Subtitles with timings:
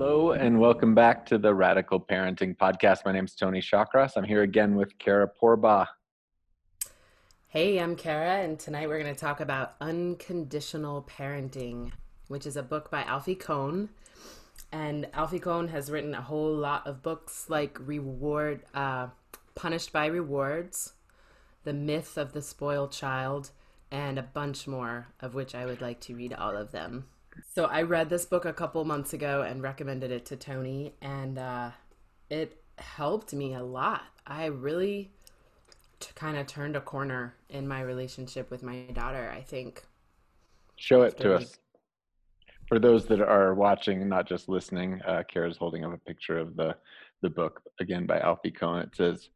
[0.00, 3.04] Hello, and welcome back to the Radical Parenting Podcast.
[3.04, 4.12] My name is Tony Shawcross.
[4.14, 5.88] I'm here again with Kara Porba.
[7.48, 11.90] Hey, I'm Kara, and tonight we're going to talk about Unconditional Parenting,
[12.28, 13.88] which is a book by Alfie Kohn.
[14.70, 19.08] And Alfie Kohn has written a whole lot of books like Reward, uh,
[19.56, 20.92] Punished by Rewards,
[21.64, 23.50] The Myth of the Spoiled Child,
[23.90, 27.06] and a bunch more, of which I would like to read all of them.
[27.46, 31.38] So I read this book a couple months ago and recommended it to Tony, and
[31.38, 31.70] uh,
[32.30, 34.02] it helped me a lot.
[34.26, 35.10] I really
[36.00, 39.30] t- kind of turned a corner in my relationship with my daughter.
[39.34, 39.84] I think.
[40.76, 41.58] Show it to us.
[42.68, 46.56] For those that are watching, not just listening, uh, Kara's holding up a picture of
[46.56, 46.76] the
[47.22, 48.80] the book again by Alfie Kohn.
[48.80, 49.30] It says,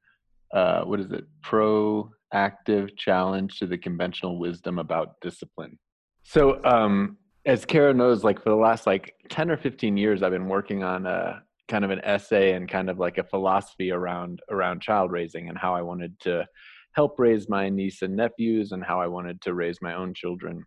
[0.55, 1.25] uh, "What is it?
[1.43, 5.79] Proactive challenge to the conventional wisdom about discipline."
[6.23, 10.33] So um, as Kara knows, like for the last like 10 or 15 years, I've
[10.33, 14.41] been working on a kind of an essay and kind of like a philosophy around
[14.51, 16.47] around child raising and how I wanted to
[16.95, 20.65] help raise my niece and nephews and how I wanted to raise my own children.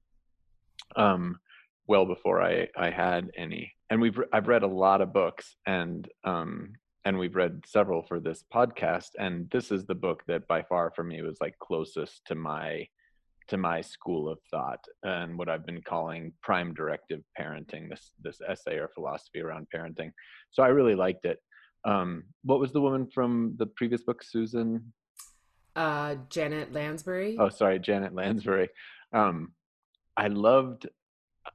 [0.95, 1.37] Um,
[1.87, 3.71] well before I I had any.
[3.89, 6.73] And we've I've read a lot of books and um
[7.05, 10.91] and we've read several for this podcast and this is the book that by far
[10.95, 12.87] for me was like closest to my
[13.47, 18.39] to my school of thought and what I've been calling prime directive parenting, this this
[18.47, 20.11] essay or philosophy around parenting.
[20.51, 21.39] So I really liked it.
[21.85, 24.91] Um, what was the woman from the previous book, Susan?
[25.75, 27.37] Uh, Janet Lansbury.
[27.39, 28.69] Oh, sorry, Janet Lansbury.
[29.13, 29.51] Um,
[30.17, 30.87] I loved,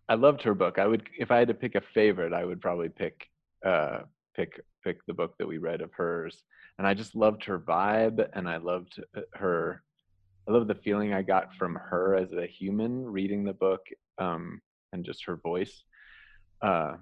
[0.08, 0.78] I loved her book.
[0.78, 3.26] I would, if I had to pick a favorite, I would probably pick,
[3.66, 4.00] uh,
[4.36, 6.42] pick, pick the book that we read of hers.
[6.78, 9.82] And I just loved her vibe, and I loved uh, her
[10.48, 13.86] I love the feeling I got from her as a human reading the book
[14.18, 14.60] um,
[14.92, 15.84] and just her voice.
[16.62, 16.94] Uh,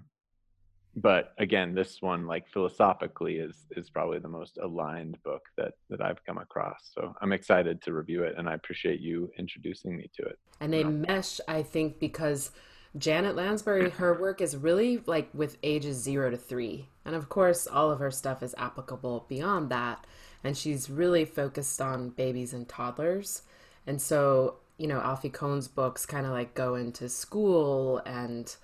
[0.97, 6.01] but again, this one, like philosophically, is is probably the most aligned book that that
[6.01, 6.91] I've come across.
[6.93, 10.39] So I'm excited to review it, and I appreciate you introducing me to it.
[10.61, 12.51] And they mesh, I think, because
[12.97, 17.67] Janet Lansbury, her work is really like with ages zero to three, and of course,
[17.67, 20.05] all of her stuff is applicable beyond that
[20.45, 23.43] and she's really focused on babies and toddlers.
[23.87, 28.55] And so, you know, Alfie Kohn's books kind of like go into school and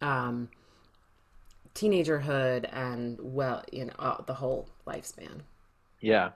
[0.00, 0.48] um,
[1.74, 5.40] teenagerhood and, well, you know, uh, the whole lifespan.
[6.00, 6.30] Yeah.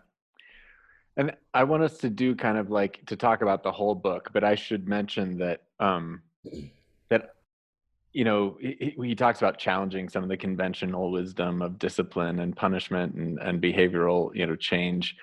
[1.17, 4.31] And I want us to do kind of like to talk about the whole book,
[4.33, 6.23] but I should mention that um,
[7.09, 7.35] that
[8.13, 12.57] you know, he, he, talks about challenging some of the conventional wisdom of discipline and
[12.57, 15.15] punishment and, and behavioral, you know, change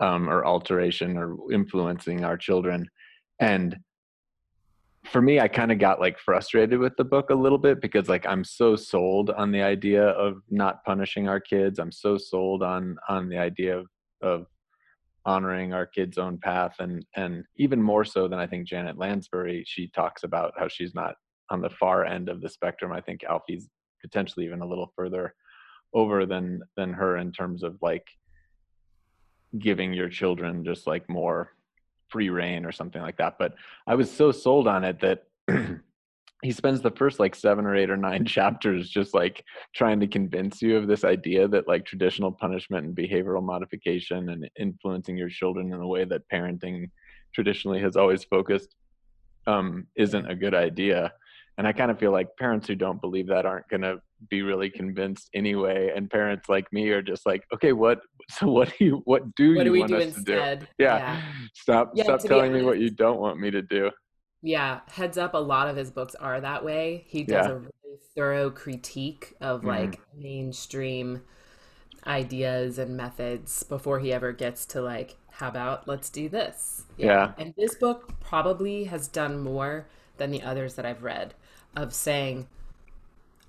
[0.00, 2.86] um, or alteration or influencing our children.
[3.40, 3.78] And
[5.04, 8.08] for me, I kind of got like frustrated with the book a little bit because
[8.08, 11.78] like I'm so sold on the idea of not punishing our kids.
[11.78, 13.86] I'm so sold on on the idea of
[14.22, 14.46] of
[15.26, 19.64] honoring our kids' own path and and even more so than I think Janet Lansbury.
[19.66, 21.16] She talks about how she's not
[21.50, 22.92] on the far end of the spectrum.
[22.92, 23.68] I think Alfie's
[24.00, 25.34] potentially even a little further
[25.94, 28.06] over than than her in terms of like
[29.58, 31.52] giving your children just like more
[32.08, 33.36] free reign or something like that.
[33.38, 33.54] But
[33.86, 35.24] I was so sold on it that
[36.42, 39.42] he spends the first like seven or eight or nine chapters just like
[39.74, 44.48] trying to convince you of this idea that like traditional punishment and behavioral modification and
[44.58, 46.90] influencing your children in a way that parenting
[47.34, 48.74] traditionally has always focused
[49.46, 51.12] um, isn't a good idea
[51.58, 54.00] and i kind of feel like parents who don't believe that aren't going to
[54.30, 58.00] be really convinced anyway and parents like me are just like okay what
[58.30, 60.60] so what do you what do what you do want do us instead?
[60.60, 61.22] to do yeah, yeah.
[61.54, 63.90] stop yeah, stop telling me what you don't want me to do
[64.42, 67.52] yeah heads up a lot of his books are that way he does yeah.
[67.52, 69.68] a really thorough critique of mm-hmm.
[69.68, 71.22] like mainstream
[72.06, 77.06] ideas and methods before he ever gets to like how about let's do this yeah.
[77.06, 77.32] yeah.
[77.38, 79.86] and this book probably has done more
[80.18, 81.34] than the others that i've read
[81.76, 82.46] of saying,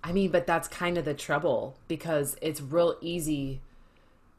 [0.04, 3.62] I mean, but that's kind of the trouble because it's real easy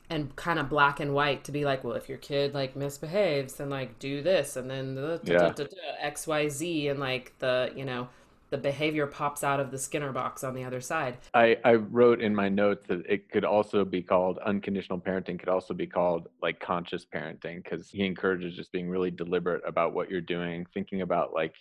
[0.08, 3.54] and kind of black and white to be like, well, if your kid like misbehaves,
[3.54, 5.52] then like do this and then the yeah.
[6.00, 8.08] X Y Z and like the you know
[8.50, 11.18] the behavior pops out of the Skinner box on the other side.
[11.34, 15.48] I, I wrote in my notes that it could also be called unconditional parenting, could
[15.48, 20.08] also be called like conscious parenting, because he encourages just being really deliberate about what
[20.08, 21.54] you're doing, thinking about like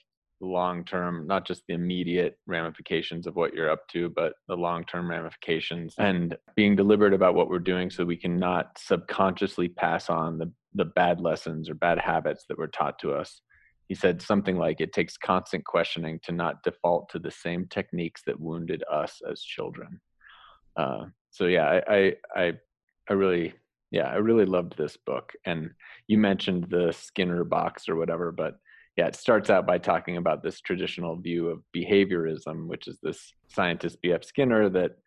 [0.46, 4.86] long term, not just the immediate ramifications of what you're up to, but the long
[4.86, 10.10] term ramifications and being deliberate about what we're doing so we can not subconsciously pass
[10.10, 13.42] on the, the bad lessons or bad habits that were taught to us.
[13.88, 18.22] He said something like, It takes constant questioning to not default to the same techniques
[18.26, 20.00] that wounded us as children.
[20.78, 22.54] Uh, so yeah, I, I, I,
[23.10, 23.54] I really,
[23.92, 25.34] yeah, I really loved this book.
[25.46, 25.72] And
[26.08, 28.58] you mentioned the Skinner box or whatever, but
[28.98, 33.34] yeah, it starts out by talking about this traditional view of behaviorism, which is this
[33.48, 34.24] scientist B.F.
[34.24, 34.98] Skinner that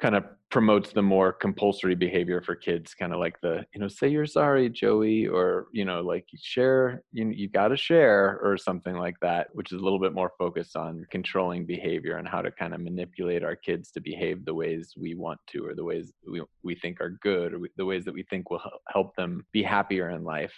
[0.00, 3.86] kind of promotes the more compulsory behavior for kids kind of like the you know
[3.86, 8.56] say you're sorry joey or you know like share you, you got to share or
[8.56, 12.40] something like that which is a little bit more focused on controlling behavior and how
[12.42, 15.84] to kind of manipulate our kids to behave the ways we want to or the
[15.84, 19.14] ways we, we think are good or we, the ways that we think will help
[19.16, 20.54] them be happier in life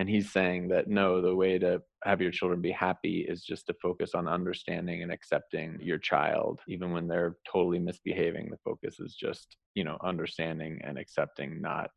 [0.00, 3.66] and he's saying that no the way to have your children be happy is just
[3.66, 8.98] to focus on understanding and accepting your child even when they're totally misbehaving the focus
[8.98, 11.90] is just you know understanding and accepting not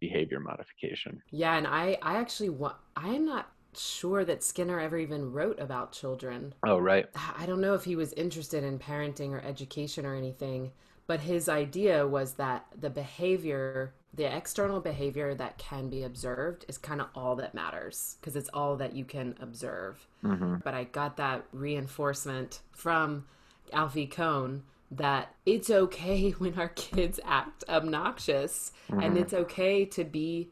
[0.00, 5.32] behavior modification yeah and i i actually want i'm not sure that Skinner ever even
[5.32, 6.54] wrote about children.
[6.64, 7.06] Oh, right.
[7.36, 10.70] I don't know if he was interested in parenting or education or anything,
[11.08, 16.78] but his idea was that the behavior the external behavior that can be observed is
[16.78, 20.06] kind of all that matters because it's all that you can observe.
[20.22, 20.56] Mm-hmm.
[20.62, 23.24] But I got that reinforcement from
[23.72, 29.00] Alfie Kohn that it's okay when our kids act obnoxious mm-hmm.
[29.00, 30.50] and it's okay to be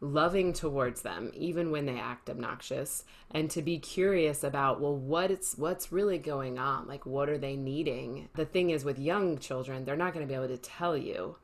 [0.00, 5.30] loving towards them even when they act obnoxious and to be curious about well what
[5.30, 9.38] it's what's really going on like what are they needing the thing is with young
[9.38, 11.36] children they're not going to be able to tell you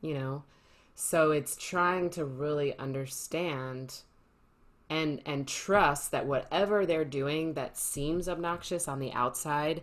[0.00, 0.42] you know
[0.96, 4.00] so it's trying to really understand
[4.88, 9.82] and and trust that whatever they're doing that seems obnoxious on the outside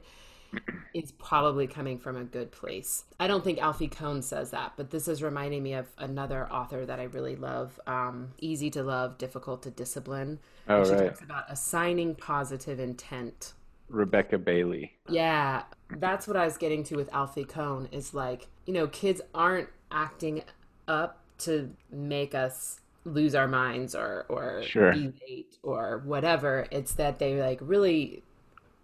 [0.94, 3.06] is probably coming from a good place.
[3.20, 6.86] I don't think Alfie Kohn says that, but this is reminding me of another author
[6.86, 10.40] that I really love, um, Easy to Love, Difficult to Discipline.
[10.68, 11.08] Oh, and she right.
[11.08, 13.54] talks about assigning positive intent.
[13.90, 14.94] Rebecca Bailey.
[15.10, 15.64] Yeah,
[15.98, 19.70] that's what I was getting to with Alfie Kohn is like, you know, kids aren't
[19.92, 20.44] acting
[20.88, 24.94] up to make us lose our minds or or sure.
[24.94, 26.68] be late or whatever.
[26.72, 28.24] It's that they like really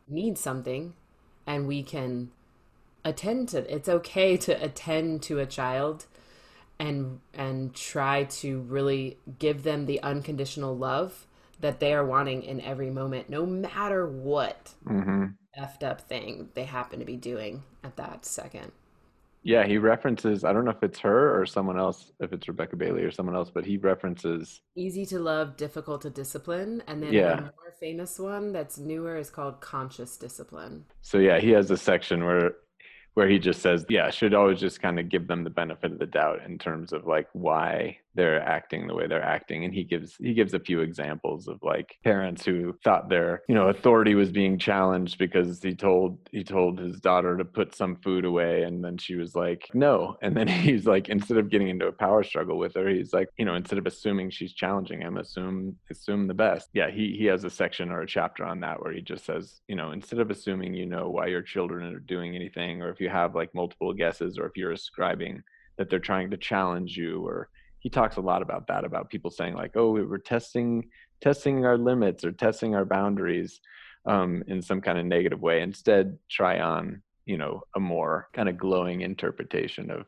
[0.07, 0.93] need something
[1.45, 2.31] and we can
[3.05, 6.05] attend to it's okay to attend to a child
[6.79, 11.25] and and try to really give them the unconditional love
[11.59, 15.25] that they are wanting in every moment no matter what mm-hmm.
[15.57, 18.71] effed up thing they happen to be doing at that second
[19.43, 22.75] yeah, he references, I don't know if it's her or someone else, if it's Rebecca
[22.75, 26.83] Bailey or someone else, but he references Easy to Love, Difficult to Discipline.
[26.87, 27.39] And then yeah.
[27.39, 30.85] more famous one that's newer is called Conscious Discipline.
[31.01, 32.55] So yeah, he has a section where
[33.15, 35.99] where he just says, yeah, should always just kind of give them the benefit of
[35.99, 39.83] the doubt in terms of like why they're acting the way they're acting and he
[39.83, 44.15] gives he gives a few examples of like parents who thought their you know authority
[44.15, 48.63] was being challenged because he told he told his daughter to put some food away
[48.63, 50.17] and then she was like no.
[50.21, 53.29] And then he's like instead of getting into a power struggle with her he's like
[53.37, 56.69] you know instead of assuming she's challenging him assume assume the best.
[56.73, 59.61] Yeah he he has a section or a chapter on that where he just says
[59.67, 62.99] you know instead of assuming you know why your children are doing anything or if
[62.99, 65.43] you have like multiple guesses or if you're ascribing
[65.77, 69.31] that they're trying to challenge you or he talks a lot about that about people
[69.31, 70.87] saying like oh we were testing
[71.21, 73.59] testing our limits or testing our boundaries
[74.05, 78.49] um, in some kind of negative way instead try on you know a more kind
[78.49, 80.05] of glowing interpretation of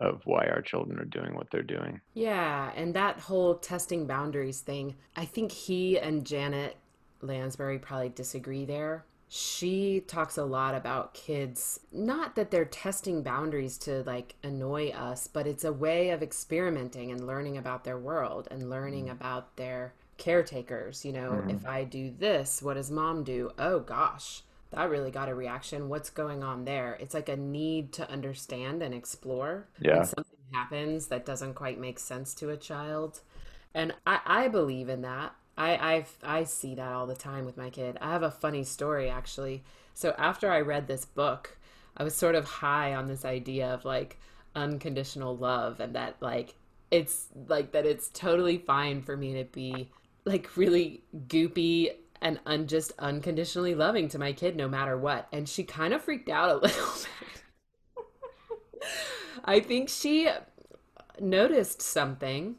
[0.00, 2.00] of why our children are doing what they're doing.
[2.14, 6.76] Yeah and that whole testing boundaries thing i think he and janet
[7.22, 9.04] lansbury probably disagree there
[9.36, 15.26] she talks a lot about kids not that they're testing boundaries to like annoy us
[15.26, 19.10] but it's a way of experimenting and learning about their world and learning mm.
[19.10, 21.52] about their caretakers you know mm.
[21.52, 23.50] if i do this what does mom do?
[23.58, 25.88] Oh gosh that really got a reaction.
[25.88, 26.96] What's going on there?
[26.98, 29.98] It's like a need to understand and explore yeah.
[29.98, 33.20] when something happens that doesn't quite make sense to a child.
[33.72, 37.56] And i i believe in that I I've, I see that all the time with
[37.56, 37.98] my kid.
[38.00, 39.62] I have a funny story actually.
[39.94, 41.56] So after I read this book,
[41.96, 44.18] I was sort of high on this idea of like
[44.56, 46.54] unconditional love and that like
[46.90, 49.90] it's like that it's totally fine for me to be
[50.24, 55.28] like really goopy and un- just unconditionally loving to my kid no matter what.
[55.32, 57.42] And she kind of freaked out a little bit.
[59.44, 60.28] I think she
[61.20, 62.56] noticed something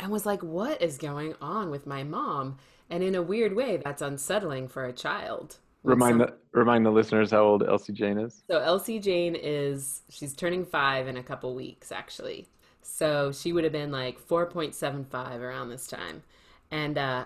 [0.00, 2.58] and was like, what is going on with my mom?
[2.90, 5.56] And in a weird way, that's unsettling for a child.
[5.82, 6.28] Remind some...
[6.28, 8.42] the remind the listeners how old Elsie Jane is.
[8.50, 12.48] So Elsie Jane is she's turning five in a couple weeks actually.
[12.82, 16.22] So she would have been like four point seven five around this time,
[16.70, 17.24] and uh,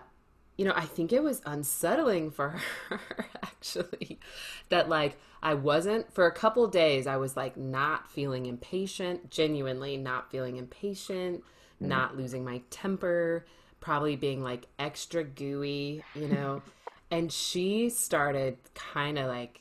[0.61, 2.51] you know, I think it was unsettling for
[2.89, 3.01] her
[3.43, 4.21] actually
[4.69, 9.97] that like I wasn't for a couple days I was like not feeling impatient, genuinely
[9.97, 11.43] not feeling impatient,
[11.83, 11.87] mm.
[11.87, 13.47] not losing my temper,
[13.81, 16.63] probably being like extra gooey, you know.
[17.11, 19.61] and she started kind of like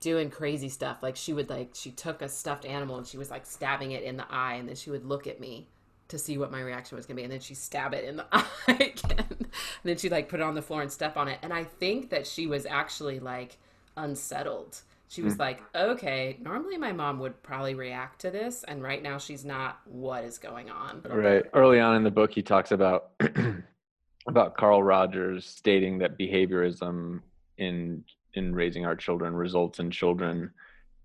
[0.00, 1.02] doing crazy stuff.
[1.02, 4.02] Like she would like she took a stuffed animal and she was like stabbing it
[4.02, 5.68] in the eye and then she would look at me
[6.08, 8.16] to see what my reaction was going to be and then she stab it in
[8.16, 9.26] the eye again.
[9.28, 9.48] and
[9.84, 11.38] then she like put it on the floor and step on it.
[11.42, 13.58] And I think that she was actually like
[13.96, 14.80] unsettled.
[15.08, 15.40] She was mm.
[15.40, 19.80] like, "Okay, normally my mom would probably react to this and right now she's not.
[19.86, 21.44] What is going on?" Right.
[21.54, 23.12] Early on in the book he talks about
[24.28, 27.20] about Carl Rogers stating that behaviorism
[27.56, 30.50] in in raising our children results in children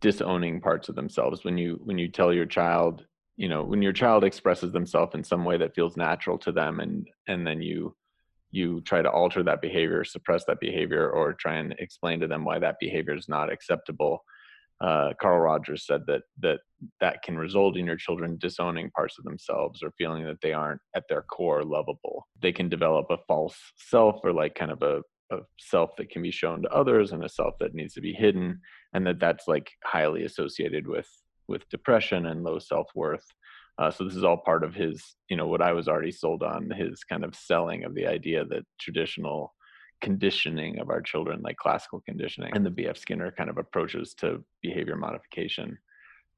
[0.02, 3.06] disowning parts of themselves when you when you tell your child
[3.38, 6.82] you know when your child expresses themselves in some way that feels natural to them
[6.82, 7.96] and and then you
[8.54, 12.46] you try to alter that behavior suppress that behavior or try and explain to them
[12.46, 14.24] why that behavior is not acceptable
[14.84, 16.60] uh, Carl Rogers said that that
[17.00, 20.82] that can result in your children disowning parts of themselves or feeling that they aren't
[20.94, 22.28] at their core lovable.
[22.42, 26.22] They can develop a false self or like kind of a, a self that can
[26.22, 28.60] be shown to others and a self that needs to be hidden,
[28.94, 31.08] and that that's like highly associated with
[31.48, 33.26] with depression and low self worth.
[33.78, 36.44] Uh, so this is all part of his, you know, what I was already sold
[36.44, 39.54] on his kind of selling of the idea that traditional
[40.02, 42.98] conditioning of our children, like classical conditioning and the B.F.
[42.98, 45.78] Skinner kind of approaches to behavior modification,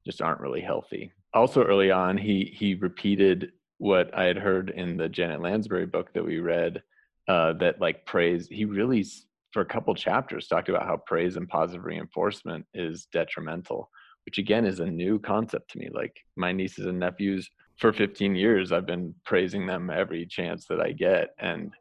[0.06, 1.12] just aren't really healthy.
[1.34, 6.12] Also, early on, he he repeated what I had heard in the Janet Lansbury book
[6.14, 6.82] that we read,
[7.28, 8.48] uh, that like praise.
[8.48, 9.04] He really,
[9.52, 13.90] for a couple chapters, talked about how praise and positive reinforcement is detrimental,
[14.26, 15.88] which again is a new concept to me.
[15.92, 20.80] Like my nieces and nephews, for 15 years, I've been praising them every chance that
[20.80, 21.72] I get, and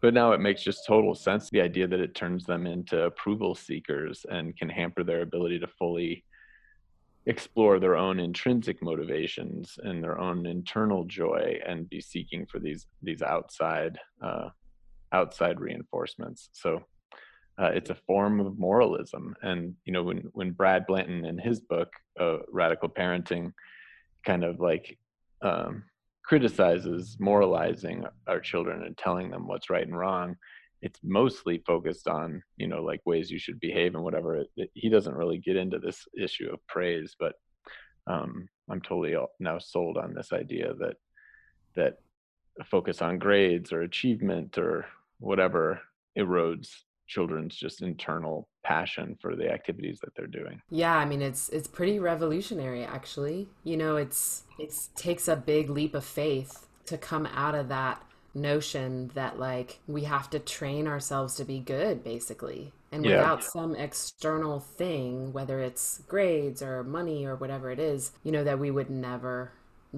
[0.00, 3.54] but now it makes just total sense the idea that it turns them into approval
[3.54, 6.24] seekers and can hamper their ability to fully
[7.26, 12.86] explore their own intrinsic motivations and their own internal joy and be seeking for these
[13.02, 14.48] these outside uh,
[15.12, 16.82] outside reinforcements so
[17.60, 19.36] uh, it's a form of moralism.
[19.42, 23.52] And you know when when brad blanton in his book uh, radical parenting
[24.24, 24.98] kind of like
[25.42, 25.84] um,
[26.24, 30.36] criticizes moralizing our children and telling them what's right and wrong
[30.82, 34.36] it's mostly focused on you know like ways you should behave and whatever.
[34.36, 37.34] It, it, he doesn't really get into this issue of praise but
[38.06, 40.96] um, i'm totally now sold on this idea that
[41.76, 41.98] that
[42.64, 44.86] focus on grades or achievement or
[45.18, 45.80] whatever
[46.18, 46.70] erodes
[47.10, 50.62] children's just internal passion for the activities that they're doing.
[50.70, 53.48] Yeah, I mean it's it's pretty revolutionary actually.
[53.64, 58.02] You know, it's it takes a big leap of faith to come out of that
[58.32, 62.72] notion that like we have to train ourselves to be good basically.
[62.92, 63.16] And yeah.
[63.16, 68.44] without some external thing, whether it's grades or money or whatever it is, you know
[68.44, 69.52] that we would never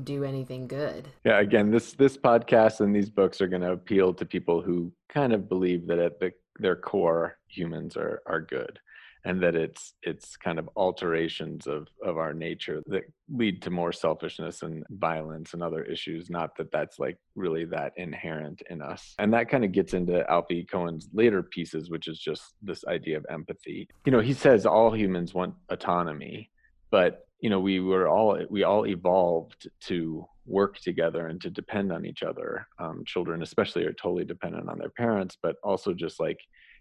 [0.05, 1.09] do anything good.
[1.25, 4.91] Yeah, again, this this podcast and these books are going to appeal to people who
[5.09, 8.79] kind of believe that at the their core humans are are good
[9.25, 13.93] and that it's it's kind of alterations of of our nature that lead to more
[13.93, 19.15] selfishness and violence and other issues not that that's like really that inherent in us.
[19.19, 23.17] And that kind of gets into alfie kohn's later pieces which is just this idea
[23.17, 23.89] of empathy.
[24.05, 26.51] You know he says all humans want autonomy
[26.91, 31.93] but you know we were all we all evolved to work together and to depend
[31.93, 32.67] on each other.
[32.79, 36.39] Um, children, especially, are totally dependent on their parents, but also just like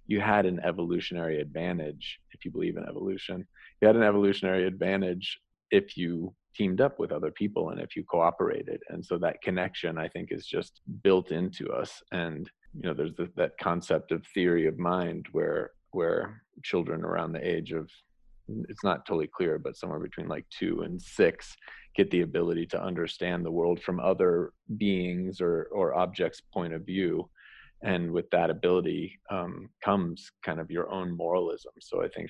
[0.07, 3.47] you had an evolutionary advantage if you believe in evolution.
[3.81, 5.39] You had an evolutionary advantage
[5.69, 8.81] if you teamed up with other people and if you cooperated.
[8.89, 12.01] And so that connection, I think, is just built into us.
[12.11, 17.33] And you know, there's the, that concept of theory of mind where where children around
[17.33, 17.89] the age of
[18.69, 21.55] it's not totally clear, but somewhere between like two and six
[21.95, 26.85] get the ability to understand the world from other beings or or objects point of
[26.85, 27.29] view.
[27.83, 31.73] And with that ability um, comes kind of your own moralism.
[31.79, 32.29] So i think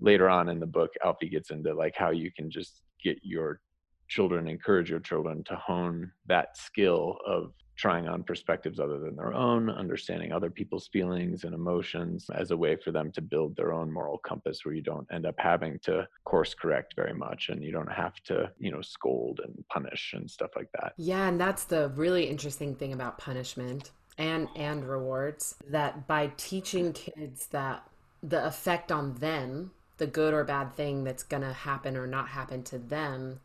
[0.00, 3.60] later on in the book alfie gets into like how you can just get your
[4.08, 9.34] children encourage your children to hone that skill of trying on perspectives other than their
[9.34, 13.72] own, understanding other people's feelings and emotions as a way for them to build their
[13.72, 17.62] own moral compass where you don't end up having to course correct very much and
[17.62, 20.92] you don't have to, you know, scold and punish and stuff like that.
[20.96, 26.92] Yeah, and that's the really interesting thing about punishment and and rewards that by teaching
[26.92, 27.88] kids that
[28.22, 32.28] the effect on them, the good or bad thing that's going to happen or not
[32.28, 33.40] happen to them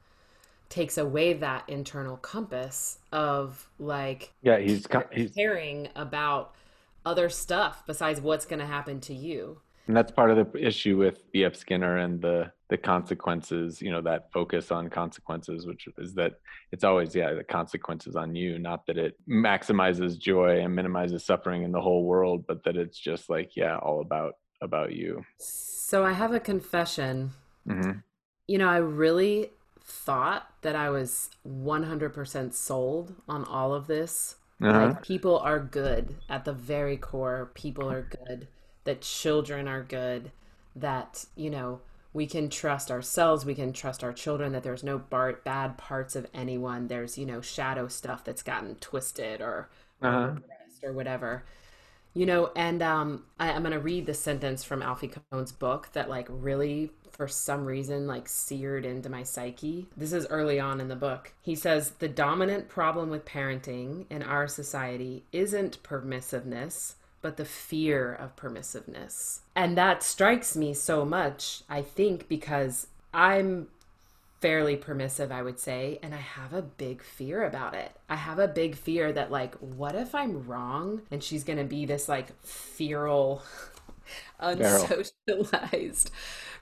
[0.70, 6.54] takes away that internal compass of like yeah he's he's caring about
[7.06, 9.60] other stuff besides what's going to happen to you.
[9.88, 11.56] And that's part of the issue with B.F.
[11.56, 16.34] Skinner and the the consequences, you know, that focus on consequences, which is that
[16.72, 21.64] it's always, yeah, the consequences on you, not that it maximizes joy and minimizes suffering
[21.64, 25.26] in the whole world, but that it's just like, yeah, all about about you.
[25.40, 27.32] So I have a confession.
[27.68, 28.00] Mm-hmm.
[28.48, 29.52] You know, I really
[29.90, 34.36] thought that I was 100% sold on all of this.
[34.62, 34.88] Uh-huh.
[34.88, 37.52] Like people are good at the very core.
[37.54, 38.48] People are good.
[38.84, 40.32] That children are good.
[40.76, 41.82] That, you know,
[42.14, 43.46] we can trust ourselves.
[43.46, 46.88] We can trust our children that there's no bar- bad parts of anyone.
[46.88, 49.70] There's, you know, shadow stuff that's gotten twisted or,
[50.02, 50.36] uh-huh.
[50.84, 51.44] or whatever
[52.20, 56.10] you know and um I, am gonna read the sentence from alfie kohn's book that
[56.10, 59.88] like really for some reason like seared into my psyche.
[59.98, 61.34] This is early on in the book.
[61.42, 68.14] He says the dominant problem with parenting in our society isn't permissiveness but the fear
[68.14, 69.40] of permissiveness.
[69.54, 73.68] And that strikes me so much i think because i'm
[74.42, 77.92] fairly permissive, I would say, and I have a big fear about it.
[78.10, 81.66] I have a big fear that like what if I'm wrong and she's going to
[81.66, 83.44] be this like feral
[84.42, 86.10] unsocialized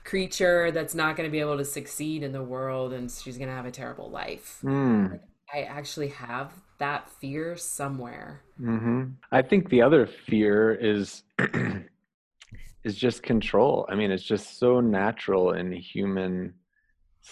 [0.04, 3.48] creature that's not going to be able to succeed in the world and she's going
[3.48, 4.58] to have a terrible life.
[4.64, 5.20] Mm.
[5.52, 8.42] I actually have that fear somewhere.
[8.60, 9.04] Mm-hmm.
[9.32, 11.22] I think the other fear is
[12.84, 13.86] is just control.
[13.88, 16.54] I mean, it's just so natural in human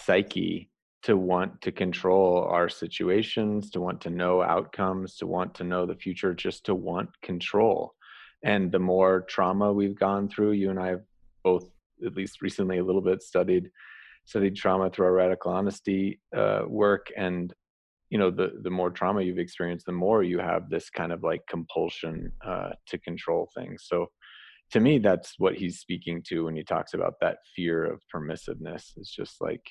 [0.05, 0.69] psyche
[1.03, 5.85] to want to control our situations, to want to know outcomes, to want to know
[5.85, 7.93] the future, just to want control.
[8.43, 11.03] And the more trauma we've gone through, you and I have
[11.43, 11.69] both,
[12.05, 13.69] at least recently, a little bit studied
[14.25, 17.53] studied trauma through our radical honesty uh, work, and
[18.09, 21.23] you know, the the more trauma you've experienced, the more you have this kind of
[21.23, 23.85] like compulsion uh, to control things.
[23.87, 24.07] So
[24.71, 28.91] to me that's what he's speaking to when he talks about that fear of permissiveness
[28.97, 29.63] it's just like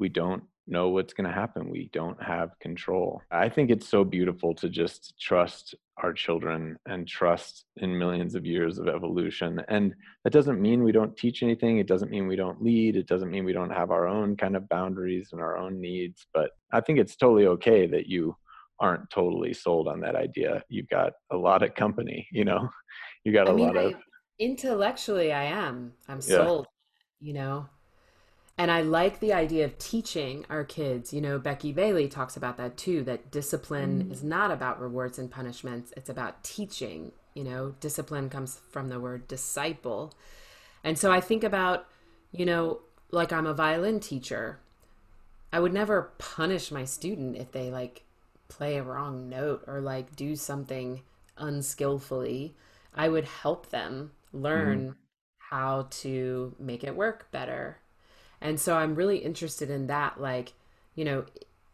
[0.00, 3.22] we don't know what's going to happen we don't have control.
[3.30, 8.46] I think it's so beautiful to just trust our children and trust in millions of
[8.46, 12.36] years of evolution and that doesn't mean we don't teach anything it doesn't mean we
[12.36, 15.58] don't lead it doesn't mean we don't have our own kind of boundaries and our
[15.58, 18.34] own needs but i think it's totally okay that you
[18.78, 20.64] aren't totally sold on that idea.
[20.70, 22.68] You've got a lot of company you know?
[23.24, 23.94] You got a I mean, lot of
[24.38, 25.92] intellectually i am.
[26.08, 26.66] I'm sold
[27.20, 27.26] yeah.
[27.26, 27.68] you know
[28.60, 32.58] and i like the idea of teaching our kids you know becky bailey talks about
[32.58, 34.12] that too that discipline mm.
[34.12, 39.00] is not about rewards and punishments it's about teaching you know discipline comes from the
[39.00, 40.12] word disciple
[40.84, 41.86] and so i think about
[42.32, 44.58] you know like i'm a violin teacher
[45.52, 48.02] i would never punish my student if they like
[48.48, 51.00] play a wrong note or like do something
[51.38, 52.54] unskillfully
[52.94, 54.90] i would help them learn mm-hmm.
[55.38, 57.78] how to make it work better.
[58.40, 60.20] And so I'm really interested in that.
[60.20, 60.54] Like,
[60.94, 61.24] you know,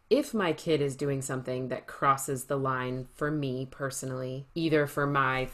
[0.09, 5.05] if my kid is doing something that crosses the line for me personally, either for
[5.05, 5.49] my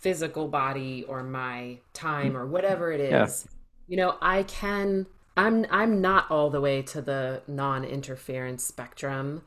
[0.00, 3.52] physical body or my time or whatever it is, yeah.
[3.88, 9.42] you know, I can I'm I'm not all the way to the non-interference spectrum.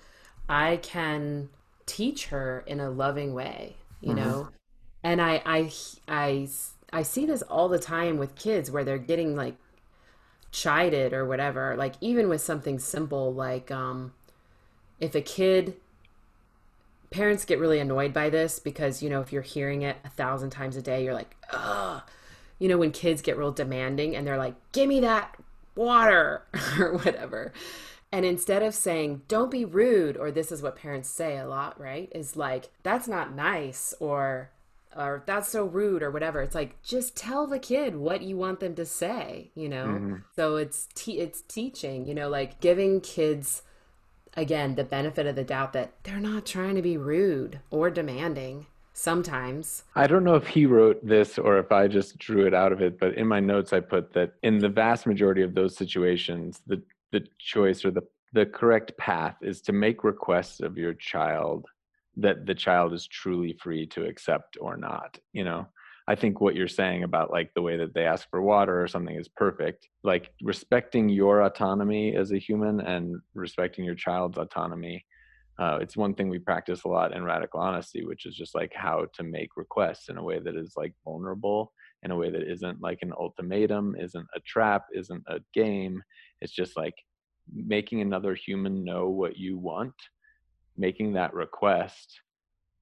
[0.50, 1.50] I can
[1.86, 4.20] teach her in a loving way, you mm-hmm.
[4.20, 4.50] know.
[5.04, 5.72] And I I
[6.08, 6.50] I
[6.92, 9.56] I see this all the time with kids where they're getting like
[10.52, 11.76] chided or whatever.
[11.78, 14.14] Like even with something simple like um
[15.00, 15.76] if a kid
[17.12, 20.50] parents get really annoyed by this because you know if you're hearing it a thousand
[20.50, 22.02] times a day you're like ugh
[22.60, 25.36] you know when kids get real demanding and they're like give me that
[25.76, 26.44] water
[26.80, 27.54] or whatever
[28.12, 31.80] and instead of saying don't be rude or this is what parents say a lot
[31.80, 34.50] right is like that's not nice or
[34.96, 36.42] or that's so rude or whatever.
[36.42, 39.86] It's like just tell the kid what you want them to say you know?
[39.86, 40.16] Mm-hmm.
[40.36, 43.64] so it's te- it's teaching you know like giving kids
[44.36, 48.68] again the benefit of the doubt that they're not trying to be rude or demanding
[48.94, 49.84] sometimes.
[49.96, 52.82] I don't know if he wrote this or if i just drew it out of
[52.82, 56.62] it but in my notes i put that in the vast majority of those situations
[56.68, 58.02] the the choice or the
[58.34, 61.66] the correct path is to make requests of your child
[62.18, 65.68] that the child is truly free to accept or not you know?
[66.10, 68.88] I think what you're saying about like the way that they ask for water or
[68.88, 69.90] something is perfect.
[70.06, 75.06] Like respecting your autonomy as a human and respecting your child's autonomy
[75.60, 78.72] uh, it's one thing we practice a lot in radical honesty which is just like
[78.76, 82.50] how to make requests in a way that is like vulnerable in a way that
[82.50, 86.02] isn't like an ultimatum isn't a trap isn't a game.
[86.42, 86.94] It's just like
[87.52, 89.94] making another human know what you want
[90.78, 92.22] making that request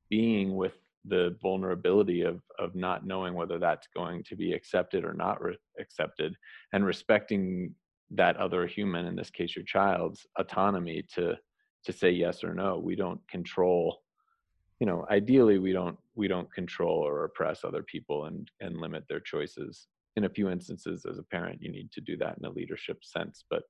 [0.10, 0.74] being with
[1.08, 5.58] the vulnerability of of not knowing whether that's going to be accepted or not re-
[5.80, 6.36] accepted
[6.74, 7.74] and respecting
[8.12, 11.36] that other human in this case your child's autonomy to
[11.84, 12.80] to say yes or no.
[12.80, 14.02] We don't control
[14.80, 19.06] you know ideally we don't we don't control or oppress other people and and limit
[19.08, 19.88] their choices.
[20.18, 23.04] In a few instances as a parent you need to do that in a leadership
[23.04, 23.64] sense but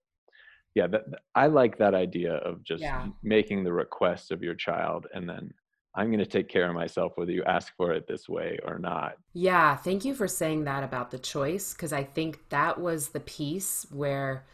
[0.76, 3.08] yeah that, i like that idea of just Yeah.
[3.24, 5.54] making the request of your child and then
[5.96, 8.78] i'm going to take care of myself whether you ask for it this way or
[8.80, 13.10] not Yeah, thank you for saying that about the choice because I think that was
[13.10, 14.46] the piece where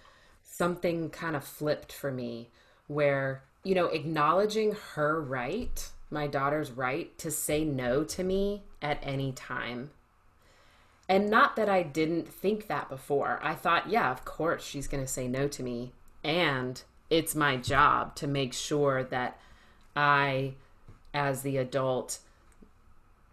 [0.44, 2.50] something kind of flipped for me
[2.88, 9.00] where you know acknowledging her right, my daughter's right to say no to me at
[9.04, 9.92] any time.
[11.10, 13.40] And not that I didn't think that before.
[13.44, 17.58] I thought, yeah, of course she's going to say no to me and it's my
[17.58, 19.38] job to make sure that
[19.96, 20.54] I
[21.14, 22.20] as the adult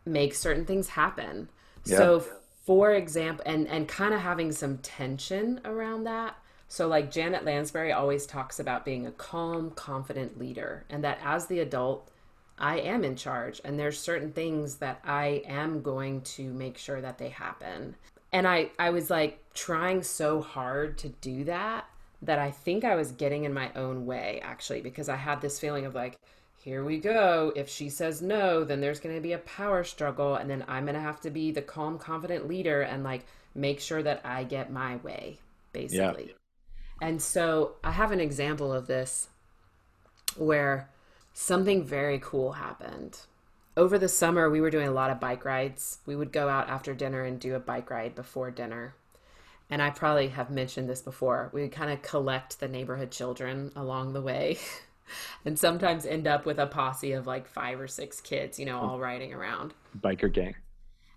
[0.05, 1.48] make certain things happen.
[1.85, 1.98] Yeah.
[1.98, 2.24] So
[2.66, 6.37] for example and and kind of having some tension around that.
[6.66, 11.46] So like Janet Lansbury always talks about being a calm, confident leader and that as
[11.46, 12.11] the adult
[12.59, 17.01] I am in charge and there's certain things that I am going to make sure
[17.01, 17.94] that they happen.
[18.33, 21.88] And I I was like trying so hard to do that
[22.22, 25.61] that I think I was getting in my own way actually because I had this
[25.61, 26.18] feeling of like
[26.64, 27.52] here we go.
[27.54, 30.85] If she says no, then there's going to be a power struggle and then I'm
[30.85, 34.44] going to have to be the calm, confident leader and like make sure that I
[34.44, 35.38] get my way
[35.72, 36.26] basically.
[36.28, 37.09] Yeah.
[37.09, 39.28] And so I have an example of this
[40.37, 40.88] where
[41.33, 43.20] something very cool happened.
[43.76, 45.98] Over the summer, we were doing a lot of bike rides.
[46.04, 48.94] We would go out after dinner and do a bike ride before dinner.
[49.70, 51.50] And I probably have mentioned this before.
[51.52, 54.59] We kind of collect the neighborhood children along the way
[55.44, 58.78] and sometimes end up with a posse of like five or six kids, you know,
[58.78, 58.87] hmm.
[58.87, 59.74] all riding around.
[60.00, 60.54] biker gang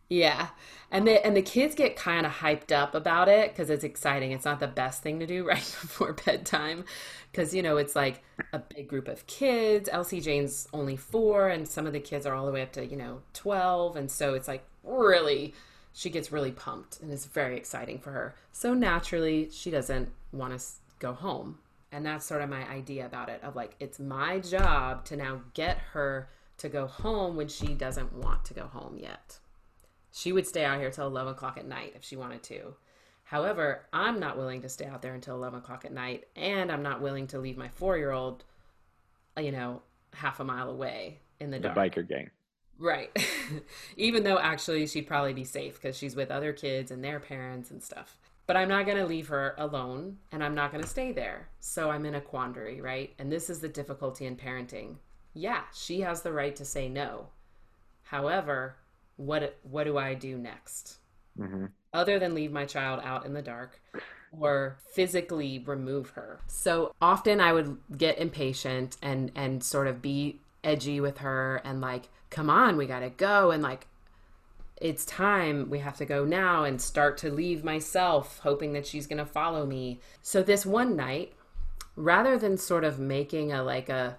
[0.10, 0.50] Yeah.
[0.92, 4.34] And the and the kids get kind of hyped up about it cuz it's exciting.
[4.34, 6.84] It's not the best thing to do right before bedtime
[7.34, 9.88] cuz you know, it's like a big group of kids.
[9.92, 12.86] Elsie Jane's only 4 and some of the kids are all the way up to,
[12.86, 15.54] you know, 12 and so it's like really
[15.94, 18.36] she gets really pumped and it's very exciting for her.
[18.52, 20.66] So naturally, she doesn't want to
[21.00, 21.60] go home.
[21.92, 25.42] And that's sort of my idea about it of like it's my job to now
[25.54, 29.40] get her to go home when she doesn't want to go home yet.
[30.14, 32.76] She would stay out here till 11 o'clock at night if she wanted to.
[33.24, 36.84] However, I'm not willing to stay out there until 11 o'clock at night, and I'm
[36.84, 38.44] not willing to leave my four year old,
[39.40, 39.82] you know,
[40.14, 41.76] half a mile away in the dark.
[41.76, 41.94] the dark.
[41.94, 42.30] biker gang
[42.82, 43.15] Right.
[43.98, 47.70] Even though actually she'd probably be safe because she's with other kids and their parents
[47.70, 48.17] and stuff.
[48.48, 51.48] But I'm not going to leave her alone and I'm not going to stay there.
[51.60, 53.13] So I'm in a quandary, right?
[53.20, 54.96] And this is the difficulty in parenting.
[55.34, 57.28] Yeah, she has the right to say no.
[58.04, 58.76] However,
[59.15, 60.98] what what do I do next?
[61.38, 63.82] hmm other than leave my child out in the dark
[64.39, 66.39] or physically remove her.
[66.48, 71.82] So often I would get impatient and and sort of be edgy with her and
[71.82, 73.52] like come on, we got to go.
[73.52, 73.86] And like
[74.78, 79.06] it's time we have to go now and start to leave myself hoping that she's
[79.06, 80.00] going to follow me.
[80.24, 81.34] So this one night
[81.96, 84.17] rather than sort of making a like a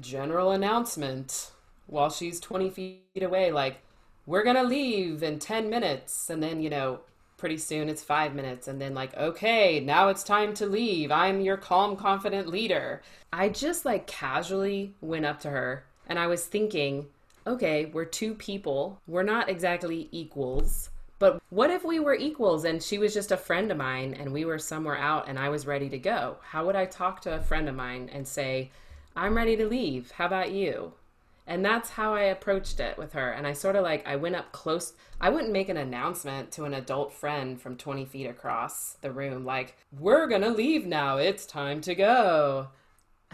[0.00, 1.50] general announcement
[1.86, 3.78] while she's 20 feet away like
[4.24, 7.00] we're gonna leave in 10 minutes and then you know
[7.36, 11.10] pretty soon it's five minutes and then like okay now it's time to leave.
[11.10, 13.02] I'm your calm confident leader.
[13.32, 17.06] I just like casually went up to her and i was thinking
[17.48, 22.82] okay we're two people we're not exactly equals but what if we were equals and
[22.82, 25.66] she was just a friend of mine and we were somewhere out and i was
[25.66, 28.70] ready to go how would i talk to a friend of mine and say
[29.16, 30.92] i'm ready to leave how about you
[31.48, 33.30] and that's how I approached it with her.
[33.30, 34.92] And I sort of like, I went up close.
[35.18, 39.46] I wouldn't make an announcement to an adult friend from 20 feet across the room,
[39.46, 41.16] like, we're going to leave now.
[41.16, 42.68] It's time to go.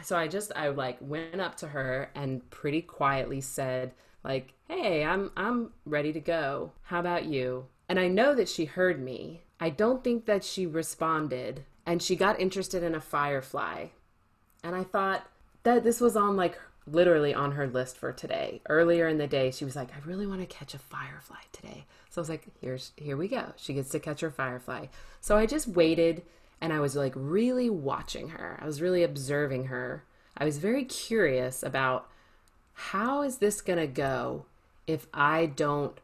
[0.04, 5.04] So I just, I like went up to her and pretty quietly said, like, hey,
[5.04, 6.72] I'm, I'm ready to go.
[6.84, 7.66] How about you?
[7.88, 9.42] And I know that she heard me.
[9.60, 11.64] I don't think that she responded.
[11.86, 13.88] And she got interested in a firefly.
[14.62, 15.28] And I thought
[15.62, 18.62] that this was on like literally on her list for today.
[18.68, 21.84] Earlier in the day, she was like, I really want to catch a firefly today.
[22.10, 23.52] So I was like, here's here we go.
[23.56, 24.86] She gets to catch her firefly.
[25.20, 26.22] So I just waited
[26.60, 28.58] and I was like really watching her.
[28.62, 30.04] I was really observing her.
[30.36, 32.08] I was very curious about
[32.74, 34.44] how is this going to go
[34.86, 35.98] if I don't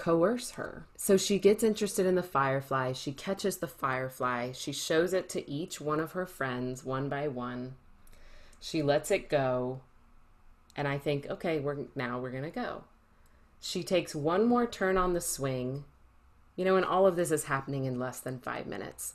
[0.00, 0.86] coerce her.
[0.96, 2.92] So she gets interested in the firefly.
[2.92, 4.52] She catches the firefly.
[4.52, 7.74] She shows it to each one of her friends one by one.
[8.60, 9.80] She lets it go.
[10.74, 12.84] And I think, okay, we're now we're going to go.
[13.60, 15.84] She takes one more turn on the swing.
[16.56, 19.14] You know, and all of this is happening in less than 5 minutes.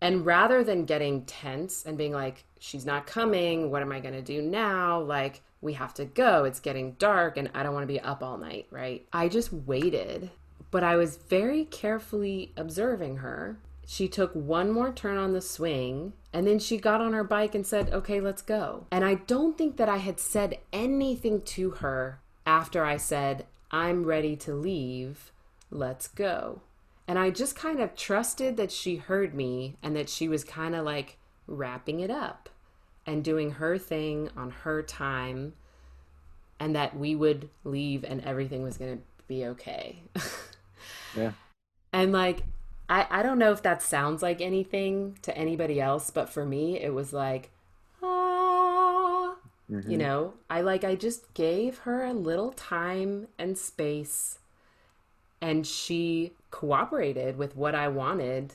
[0.00, 4.14] And rather than getting tense and being like, she's not coming, what am I going
[4.14, 5.00] to do now?
[5.00, 6.44] Like, we have to go.
[6.44, 9.06] It's getting dark and I don't want to be up all night, right?
[9.12, 10.30] I just waited,
[10.70, 13.58] but I was very carefully observing her.
[13.86, 17.54] She took one more turn on the swing and then she got on her bike
[17.54, 18.86] and said, Okay, let's go.
[18.90, 24.04] And I don't think that I had said anything to her after I said, I'm
[24.04, 25.32] ready to leave.
[25.70, 26.62] Let's go.
[27.08, 30.74] And I just kind of trusted that she heard me and that she was kind
[30.74, 31.16] of like
[31.46, 32.50] wrapping it up
[33.06, 35.54] and doing her thing on her time
[36.60, 40.02] and that we would leave and everything was going to be okay.
[41.16, 41.32] yeah.
[41.94, 42.42] And like,
[42.90, 46.78] I, I don't know if that sounds like anything to anybody else, but for me,
[46.78, 47.50] it was like,
[48.02, 49.34] ah,
[49.70, 49.90] mm-hmm.
[49.90, 54.40] you know, I like, I just gave her a little time and space
[55.40, 58.54] and she cooperated with what I wanted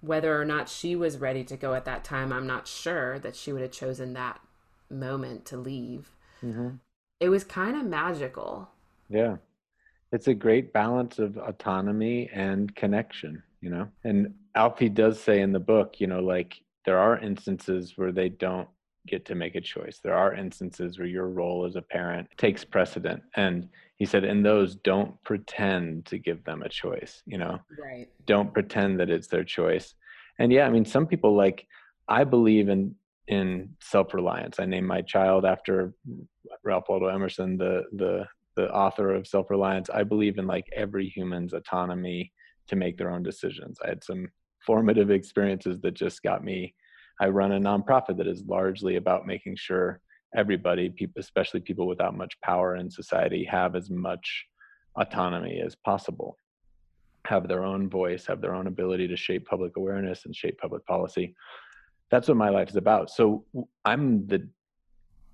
[0.00, 3.36] whether or not she was ready to go at that time, I'm not sure that
[3.36, 4.40] she would have chosen that
[4.90, 6.10] moment to leave.
[6.42, 6.76] Mm-hmm.
[7.20, 8.70] It was kind of magical.
[9.08, 9.36] Yeah.
[10.12, 13.88] It's a great balance of autonomy and connection, you know?
[14.04, 18.30] And Alfie does say in the book, you know, like there are instances where they
[18.30, 18.68] don't
[19.06, 20.00] get to make a choice.
[20.02, 23.22] There are instances where your role as a parent takes precedent.
[23.36, 23.68] And
[24.00, 27.60] he said, in those, don't pretend to give them a choice, you know?
[27.80, 28.08] Right.
[28.26, 29.94] Don't pretend that it's their choice.
[30.40, 31.66] And yeah, I mean, some people like,
[32.08, 32.96] I believe in
[33.28, 34.58] in self-reliance.
[34.58, 35.94] I named my child after
[36.64, 39.88] Ralph Waldo Emerson, the the the author of Self-Reliance.
[39.90, 42.32] I believe in like every human's autonomy
[42.66, 43.78] to make their own decisions.
[43.84, 44.26] I had some
[44.66, 46.74] formative experiences that just got me
[47.20, 50.00] I run a nonprofit that is largely about making sure
[50.34, 54.46] everybody, especially people without much power in society, have as much
[54.96, 56.36] autonomy as possible,
[57.26, 60.84] have their own voice, have their own ability to shape public awareness and shape public
[60.86, 61.34] policy.
[62.10, 63.10] That's what my life is about.
[63.10, 63.44] So
[63.84, 64.48] I'm the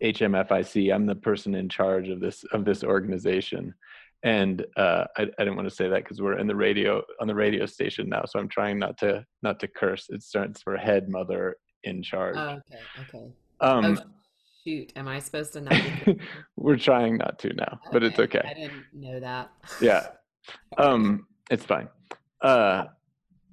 [0.02, 0.94] HMFIC.
[0.94, 3.74] I'm the person in charge of this of this organization,
[4.22, 7.28] and uh, I, I, didn't want to say that because we're in the radio on
[7.28, 8.24] the radio station now.
[8.26, 10.09] So I'm trying not to not to curse.
[10.11, 12.37] It starts for head, mother, in charge.
[12.37, 13.32] Oh, okay, okay.
[13.61, 14.02] Um, oh,
[14.66, 15.81] shoot, am I supposed to not?
[16.57, 17.88] we're trying not to now, okay.
[17.92, 18.42] but it's okay.
[18.44, 19.50] I didn't know that.
[19.81, 20.09] yeah,
[20.79, 21.88] um, it's fine.
[22.40, 22.85] Uh,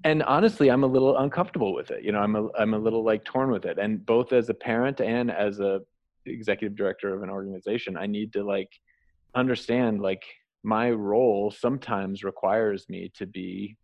[0.04, 2.04] and honestly, I'm a little uncomfortable with it.
[2.04, 4.54] You know, I'm a I'm a little like torn with it, and both as a
[4.54, 5.82] parent and as a
[6.26, 8.70] executive director of an organization, I need to like
[9.36, 10.24] understand like
[10.64, 13.78] my role sometimes requires me to be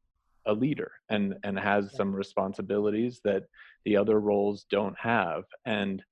[0.46, 3.44] a leader and and has some responsibilities that
[3.86, 6.04] the other roles don't have and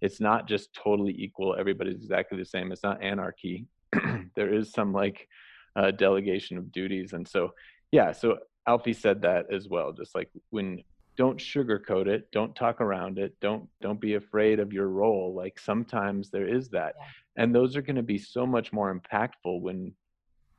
[0.00, 3.66] it's not just totally equal everybody's exactly the same it's not anarchy
[4.34, 5.28] there is some like
[5.76, 7.52] uh, delegation of duties and so
[7.92, 10.82] yeah so alfie said that as well just like when
[11.16, 15.58] don't sugarcoat it don't talk around it don't don't be afraid of your role like
[15.58, 17.42] sometimes there is that yeah.
[17.42, 19.92] and those are going to be so much more impactful when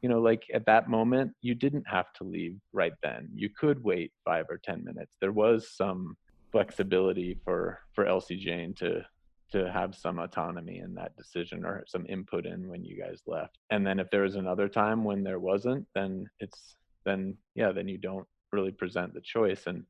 [0.02, 3.84] you know like at that moment you didn't have to leave right then you could
[3.84, 6.16] wait five or ten minutes there was some
[6.52, 9.02] flexibility for for elsie jane to
[9.52, 13.58] to have some autonomy in that decision or some input in when you guys left
[13.70, 17.88] and then if there was another time when there wasn't then it's then yeah then
[17.88, 19.84] you don't really present the choice and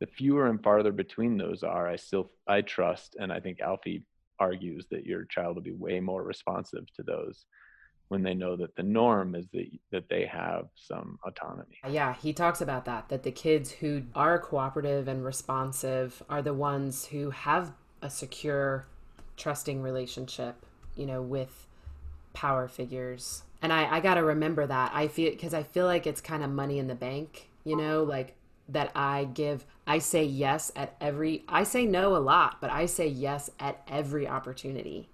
[0.00, 4.04] the fewer and farther between those are i still i trust and i think alfie
[4.40, 7.44] argues that your child will be way more responsive to those
[8.10, 11.78] when they know that the norm is that, that they have some autonomy.
[11.84, 16.42] Uh, yeah, he talks about that, that the kids who are cooperative and responsive are
[16.42, 18.86] the ones who have a secure,
[19.36, 20.64] trusting relationship,
[20.96, 21.66] you know, with
[22.32, 23.42] power figures.
[23.62, 24.92] And I, I got to remember that.
[24.94, 28.02] I feel, because I feel like it's kind of money in the bank, you know,
[28.02, 28.34] like
[28.68, 29.66] that I give.
[29.86, 33.82] I say yes at every, I say no a lot, but I say yes at
[33.88, 35.08] every opportunity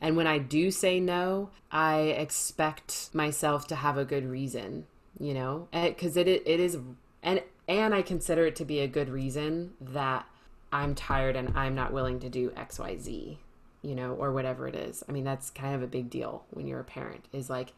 [0.00, 4.86] and when I do say no, I expect myself to have a good reason,
[5.18, 6.78] you know, eh, because it it is
[7.22, 10.26] and and I consider it to be a good reason that
[10.72, 13.38] I'm tired and I'm not willing to do X Y Z,
[13.82, 15.02] you know, or whatever it is.
[15.08, 17.24] I mean, that's kind of a big deal when you're a parent.
[17.32, 17.72] Is like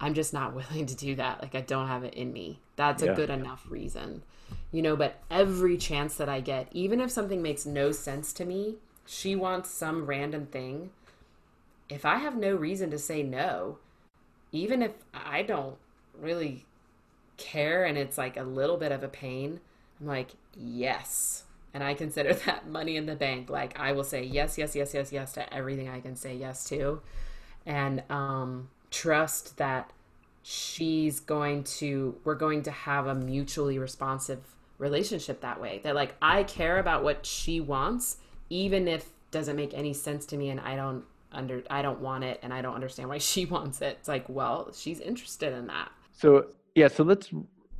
[0.00, 1.42] I'm just not willing to do that.
[1.42, 2.60] Like I don't have it in me.
[2.76, 3.12] That's yeah.
[3.12, 4.22] a good enough reason.
[4.70, 8.44] You know, but every chance that I get, even if something makes no sense to
[8.44, 10.90] me, she wants some random thing
[11.88, 13.78] if I have no reason to say no,
[14.52, 15.76] even if I don't
[16.18, 16.64] really
[17.36, 19.60] care and it's like a little bit of a pain,
[20.00, 21.44] I'm like, yes.
[21.76, 23.50] And I consider that money in the bank.
[23.50, 26.64] Like I will say yes, yes, yes, yes, yes to everything I can say yes
[26.70, 27.02] to.
[27.66, 29.92] And um, trust that
[30.42, 34.38] she's going to, we're going to have a mutually responsive
[34.78, 35.82] relationship that way.
[35.84, 38.16] That like I care about what she wants,
[38.48, 42.24] even if doesn't make any sense to me and I don't under I don't want
[42.24, 43.98] it and I don't understand why she wants it.
[44.00, 45.90] It's like, well, she's interested in that.
[46.12, 47.28] So yeah, so let's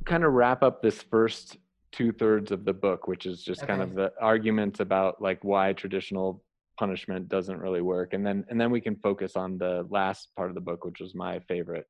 [0.05, 1.57] kind of wrap up this first
[1.91, 3.73] two thirds of the book, which is just okay.
[3.73, 6.43] kind of the arguments about like why traditional
[6.77, 10.49] punishment doesn't really work, and then and then we can focus on the last part
[10.49, 11.85] of the book, which was my favorite.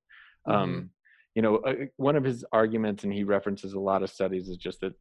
[0.48, 0.58] Mm-hmm.
[0.58, 0.90] Um,
[1.36, 4.58] you know, uh, one of his arguments, and he references a lot of studies, is
[4.58, 4.94] just that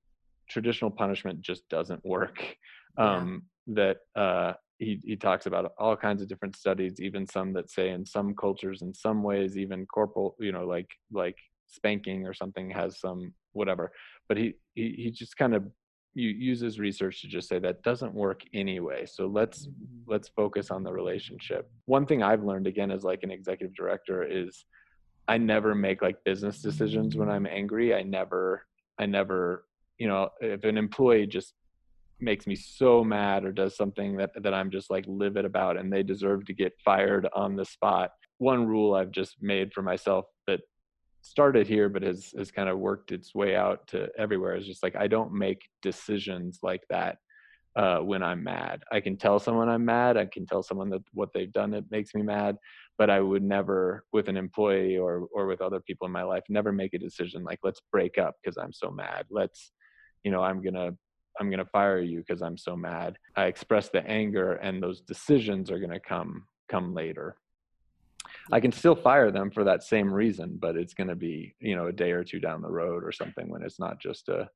[0.49, 2.57] traditional punishment just doesn't work.
[2.99, 3.75] Um, yeah.
[3.75, 7.91] That uh, he he talks about all kinds of different studies, even some that say
[7.91, 12.71] in some cultures, in some ways, even corporal, you know, like like spanking or something
[12.71, 13.93] has some whatever.
[14.29, 15.65] But he he he just kind of
[16.17, 19.05] uses research to just say that doesn't work anyway.
[19.07, 20.11] So let's mm-hmm.
[20.11, 21.71] let's focus on the relationship.
[21.85, 24.65] One thing I've learned again as like an executive director is
[25.29, 27.95] I never make like business decisions when I'm angry.
[27.95, 28.67] I never
[28.99, 29.65] I never
[29.99, 31.55] you know if an employee just
[32.19, 35.93] makes me so mad or does something that that I'm just like livid about and
[35.93, 38.11] they deserve to get fired on the spot.
[38.39, 40.61] One rule I've just made for myself that
[41.27, 44.83] started here but has has kind of worked its way out to everywhere is just
[44.83, 47.19] like I don't make decisions like that
[47.77, 48.83] uh, when I'm mad.
[48.91, 50.17] I can tell someone I'm mad.
[50.17, 52.57] I can tell someone that what they've done that makes me mad,
[52.97, 56.45] but I would never, with an employee or or with other people in my life,
[56.49, 59.27] never make a decision like let's break up because I'm so mad.
[59.31, 59.73] Let's,
[60.25, 60.93] you know, I'm gonna
[61.39, 63.19] I'm to fire you because I'm so mad.
[63.37, 67.37] I express the anger and those decisions are to come come later.
[68.53, 71.75] I can still fire them for that same reason, but it's going to be, you
[71.75, 74.49] know, a day or two down the road or something when it's not just a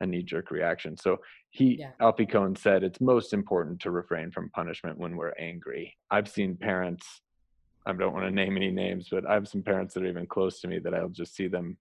[0.00, 0.96] a knee jerk reaction.
[0.96, 1.18] So
[1.50, 1.90] he yeah.
[2.00, 5.96] Alfie Kohn said it's most important to refrain from punishment when we're angry.
[6.10, 7.04] I've seen parents
[7.86, 10.26] I don't want to name any names, but I have some parents that are even
[10.26, 11.78] close to me that I'll just see them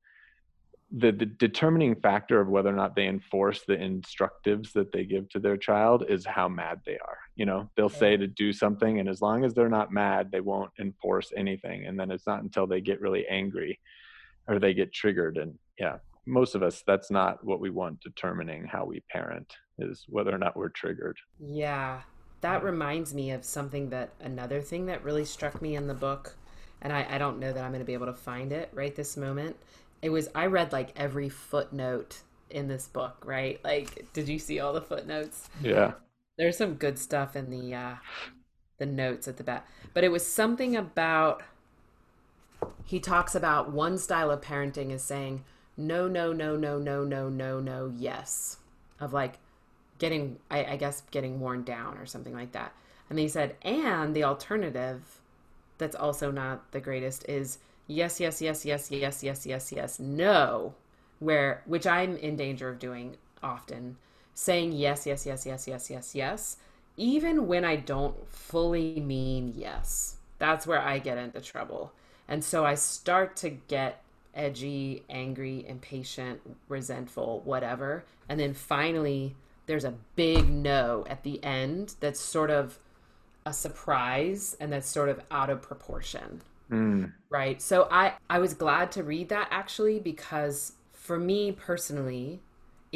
[0.90, 5.28] the, the determining factor of whether or not they enforce the instructives that they give
[5.30, 9.00] to their child is how mad they are you know they'll say to do something
[9.00, 12.44] and as long as they're not mad they won't enforce anything and then it's not
[12.44, 13.80] until they get really angry
[14.48, 18.66] or they get triggered and yeah most of us that's not what we want determining
[18.66, 22.02] how we parent is whether or not we're triggered yeah
[22.42, 26.36] that reminds me of something that another thing that really struck me in the book
[26.82, 28.96] and I, I don't know that i'm going to be able to find it right
[28.96, 29.56] this moment
[30.02, 33.60] it was I read like every footnote in this book, right?
[33.64, 35.50] Like, did you see all the footnotes?
[35.62, 35.94] Yeah.
[36.38, 37.96] There's some good stuff in the uh
[38.78, 39.68] the notes at the back.
[39.94, 41.44] But it was something about
[42.86, 45.44] he talks about one style of parenting is saying
[45.80, 48.58] no, no, no, no, no, no, no, no, yes.
[49.00, 49.38] Of like
[50.00, 52.74] getting I, I guess getting worn down or something like that.
[53.10, 55.22] And he said, and the alternative
[55.78, 60.74] that's also not the greatest is yes, yes, yes, yes, yes, yes, yes, yes, no,
[61.20, 63.98] where which I'm in danger of doing often,
[64.38, 66.58] saying yes, yes, yes, yes, yes, yes, yes,
[66.96, 70.18] even when I don't fully mean yes.
[70.38, 71.92] That's where I get into trouble.
[72.28, 74.04] And so I start to get
[74.36, 78.06] edgy, angry, impatient, resentful, whatever.
[78.30, 82.78] And then finally, there's a big no at the end that's sort of
[83.44, 86.44] a surprise and that's sort of out of proportion.
[86.70, 87.12] Mm.
[87.32, 87.60] Right.
[87.60, 92.42] So I I was glad to read that actually because for me personally,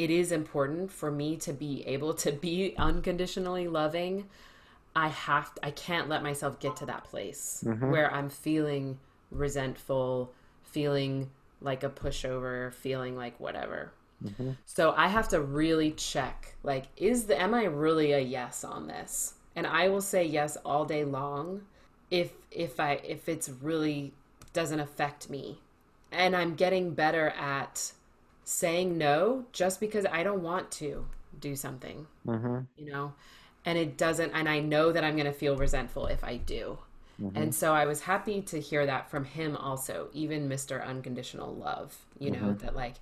[0.02, 4.28] it is important for me to be able to be unconditionally loving.
[4.96, 7.88] I have to, I can't let myself get to that place mm-hmm.
[7.88, 8.98] where I'm feeling
[9.30, 10.32] resentful,
[10.64, 13.92] feeling like a pushover, feeling like whatever.
[14.24, 14.50] Mm-hmm.
[14.66, 18.88] So I have to really check like is the am I really a yes on
[18.88, 19.34] this?
[19.54, 21.62] And I will say yes all day long
[22.10, 24.14] if if I if it's really
[24.52, 25.60] doesn't affect me.
[26.10, 27.92] And I'm getting better at
[28.44, 31.04] saying no just because I don't want to
[31.40, 32.06] do something.
[32.26, 32.58] Mm-hmm.
[32.76, 33.12] You know,
[33.64, 36.78] and it doesn't and I know that I'm going to feel resentful if I do.
[37.20, 37.36] Mm-hmm.
[37.36, 40.84] And so I was happy to hear that from him also, even Mr.
[40.84, 42.64] Unconditional Love, you know, mm-hmm.
[42.64, 42.94] that like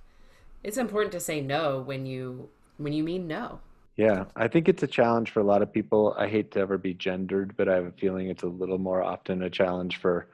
[0.63, 3.59] it's important to say no when you when you mean no.
[3.97, 6.15] Yeah, I think it's a challenge for a lot of people.
[6.17, 9.03] I hate to ever be gendered, but I have a feeling it's a little more
[9.03, 10.27] often a challenge for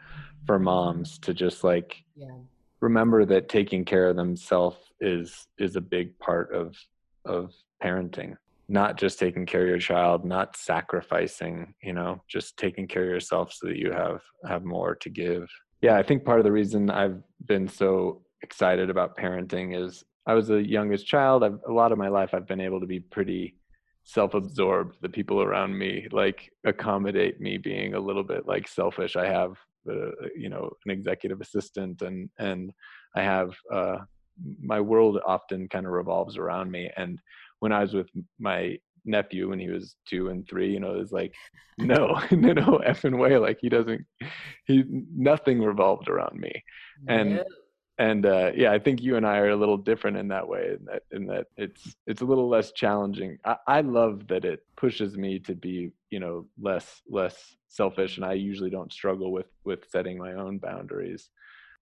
[0.45, 2.31] for moms to just like yeah.
[2.79, 6.75] remember that taking care of themselves is is a big part of
[7.25, 8.35] of parenting.
[8.69, 13.09] Not just taking care of your child, not sacrificing, you know, just taking care of
[13.09, 15.49] yourself so that you have have more to give.
[15.81, 20.33] Yeah, I think part of the reason I've been so excited about parenting is I
[20.33, 21.43] was the youngest child.
[21.43, 23.55] I've, a lot of my life, I've been able to be pretty
[24.07, 29.27] self-absorbed the people around me like accommodate me being a little bit like selfish i
[29.27, 29.51] have
[29.91, 32.71] uh, you know an executive assistant and and
[33.17, 33.97] i have uh
[34.61, 37.19] my world often kind of revolves around me and
[37.59, 38.09] when i was with
[38.39, 41.33] my nephew when he was two and three you know it was like
[41.77, 44.05] no no no effing way like he doesn't
[44.65, 44.83] he
[45.15, 46.51] nothing revolved around me
[47.07, 47.41] and
[47.99, 50.77] and uh, yeah, I think you and I are a little different in that way.
[50.79, 53.39] In that, in that it's it's a little less challenging.
[53.43, 58.25] I, I love that it pushes me to be, you know, less less selfish, and
[58.25, 61.29] I usually don't struggle with with setting my own boundaries.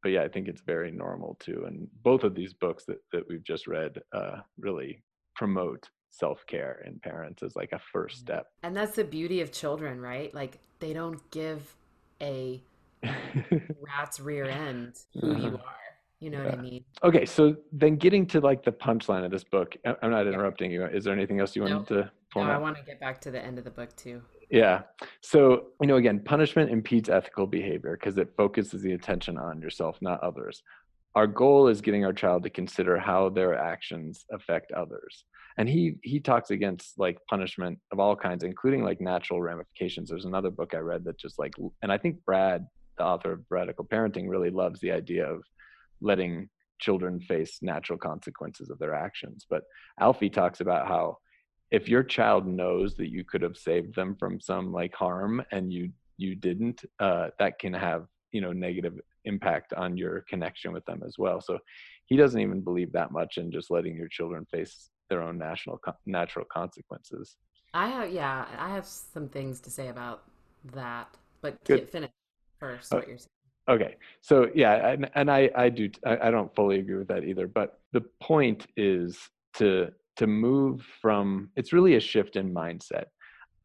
[0.04, 1.66] But yeah, I think it's very normal too.
[1.68, 5.02] And both of these books that that we've just read uh, really
[5.36, 8.48] promote self care in parents as like a first step.
[8.64, 10.34] And that's the beauty of children, right?
[10.34, 11.76] Like they don't give
[12.22, 12.64] a
[13.04, 15.42] rat's rear end who uh-huh.
[15.42, 15.86] you are
[16.20, 16.50] you know yeah.
[16.50, 16.84] what I mean?
[17.04, 20.86] Okay, so then getting to like the punchline of this book, I'm not interrupting you.
[20.86, 22.56] Is there anything else you wanted to point no, out?
[22.56, 24.22] I want to get back to the end of the book too.
[24.50, 24.82] Yeah.
[25.22, 29.98] So, you know, again, punishment impedes ethical behavior because it focuses the attention on yourself,
[30.02, 30.62] not others.
[31.16, 35.26] Our goal is getting our child to consider how their actions affect others.
[35.58, 40.10] And he he talks against like punishment of all kinds, including like natural ramifications.
[40.10, 42.68] There's another book I read that just like and I think Brad,
[42.98, 45.42] the author of Radical Parenting, really loves the idea of
[46.02, 49.46] letting children face natural consequences of their actions.
[49.50, 49.64] But
[50.00, 51.20] Alfie talks about how
[51.72, 55.72] if your child knows that you could have saved them from some like harm and
[55.72, 60.86] you you didn't, uh, that can have you know negative impact on your connection with
[60.86, 61.42] them as well.
[61.42, 61.60] So
[62.06, 65.80] he doesn't even believe that much in just letting your children face their own national
[66.06, 67.38] natural consequences.
[67.74, 70.24] I have yeah, I have some things to say about
[70.74, 71.08] that,
[71.42, 71.90] but Good.
[71.90, 72.12] finish
[72.60, 73.30] first uh, what you're saying.
[73.68, 77.24] Okay, so yeah, and, and I I do I, I don't fully agree with that
[77.24, 77.48] either.
[77.48, 79.18] But the point is
[79.56, 83.06] to to move from it's really a shift in mindset.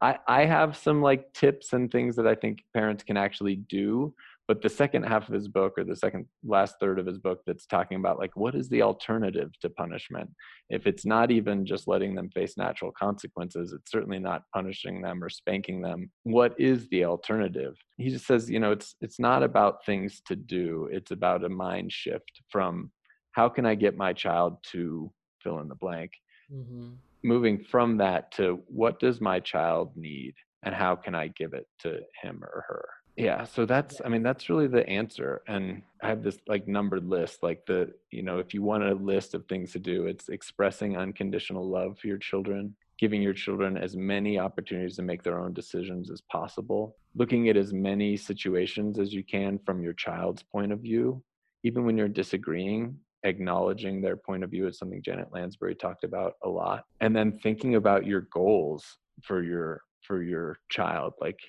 [0.01, 4.13] I I have some like tips and things that I think parents can actually do
[4.51, 7.39] but the second half of his book or the second last third of his book
[7.47, 10.29] that's talking about like what is the alternative to punishment?
[10.69, 15.23] If it's not even just letting them face natural consequences it's certainly not punishing them
[15.23, 16.11] or spanking them.
[16.23, 17.75] What is the alternative?
[17.97, 21.49] He just says you know it's it's not about things to do it's about a
[21.49, 22.91] mind shift from
[23.31, 25.09] how can i get my child to
[25.41, 26.11] fill in the blank
[26.53, 26.89] mm-hmm.
[27.23, 30.33] moving from that to what does my child need
[30.63, 32.85] and how can i give it to him or her
[33.17, 37.05] yeah so that's i mean that's really the answer and i have this like numbered
[37.05, 40.29] list like the you know if you want a list of things to do it's
[40.29, 45.39] expressing unconditional love for your children giving your children as many opportunities to make their
[45.39, 50.43] own decisions as possible looking at as many situations as you can from your child's
[50.43, 51.21] point of view
[51.63, 56.33] even when you're disagreeing acknowledging their point of view is something janet lansbury talked about
[56.43, 61.39] a lot and then thinking about your goals for your for your child like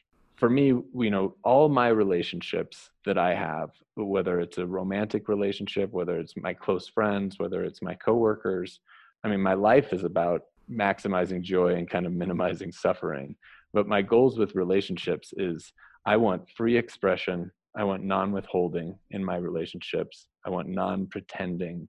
[0.42, 5.92] for me, you know, all my relationships that I have, whether it's a romantic relationship,
[5.92, 8.80] whether it's my close friends, whether it's my coworkers,
[9.22, 13.36] I mean, my life is about maximizing joy and kind of minimizing suffering.
[13.72, 15.72] But my goals with relationships is
[16.06, 21.88] I want free expression, I want non withholding in my relationships, I want non pretending,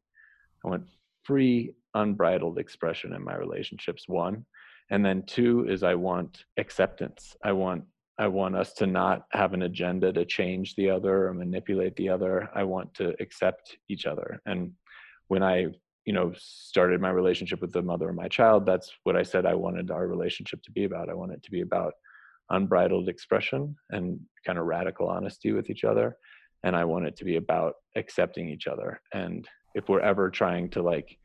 [0.63, 0.87] I want
[1.23, 4.45] free, unbridled expression in my relationships, one.
[4.89, 7.35] And then two is I want acceptance.
[7.43, 7.83] I want
[8.19, 12.09] I want us to not have an agenda to change the other or manipulate the
[12.09, 12.47] other.
[12.53, 14.39] I want to accept each other.
[14.45, 14.73] And
[15.29, 15.67] when I,
[16.05, 19.47] you know, started my relationship with the mother of my child, that's what I said
[19.47, 21.09] I wanted our relationship to be about.
[21.09, 21.93] I want it to be about
[22.51, 26.17] unbridled expression and kind of radical honesty with each other.
[26.63, 29.01] And I want it to be about accepting each other.
[29.13, 31.17] And if we're ever trying to like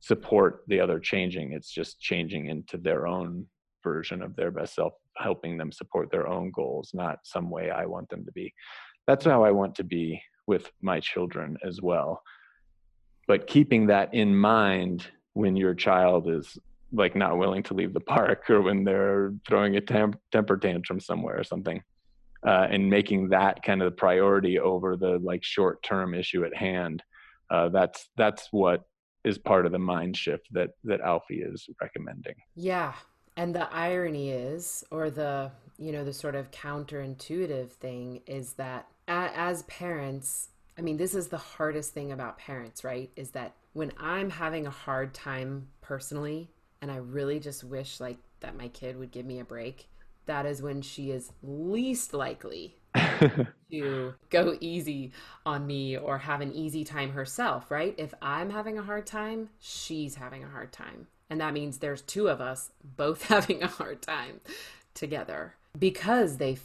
[0.00, 3.46] support the other changing, it's just changing into their own
[3.82, 7.86] version of their best self helping them support their own goals, not some way I
[7.86, 8.52] want them to be.
[9.06, 12.22] That's how I want to be with my children as well.
[13.28, 16.58] But keeping that in mind when your child is
[16.92, 21.00] like not willing to leave the park or when they're throwing a temp- temper tantrum
[21.00, 21.82] somewhere or something.
[22.44, 26.54] Uh, and making that kind of the priority over the like short term issue at
[26.54, 27.02] hand
[27.50, 28.82] uh, that's that's what
[29.24, 32.92] is part of the mind shift that that alfie is recommending yeah
[33.36, 38.86] and the irony is, or the, you know, the sort of counterintuitive thing is that
[39.08, 43.10] as parents, I mean, this is the hardest thing about parents, right?
[43.16, 46.50] Is that when I'm having a hard time personally,
[46.82, 49.88] and I really just wish like that my kid would give me a break,
[50.26, 52.76] that is when she is least likely
[53.70, 55.12] to go easy
[55.44, 57.94] on me or have an easy time herself, right?
[57.98, 61.06] If I'm having a hard time, she's having a hard time.
[61.30, 64.40] And that means there's two of us both having a hard time
[64.94, 66.58] together because they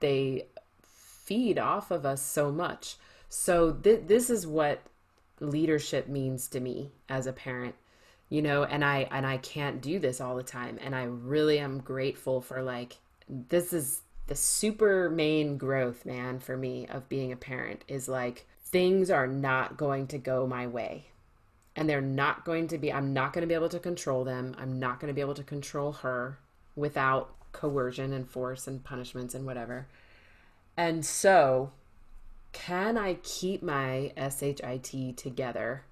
[0.00, 0.46] they
[0.82, 2.96] feed off of us so much.
[3.28, 4.82] So th- this is what
[5.40, 7.74] leadership means to me as a parent
[8.28, 11.58] you know and i and i can't do this all the time and i really
[11.58, 12.96] am grateful for like
[13.28, 18.46] this is the super main growth man for me of being a parent is like
[18.62, 21.06] things are not going to go my way.
[21.76, 24.54] And they're not going to be i'm not going to be able to control them.
[24.58, 26.38] I'm not going to be able to control her
[26.76, 29.86] without coercion and force and punishments and whatever.
[30.76, 31.72] And so
[32.54, 35.82] can i keep my shit together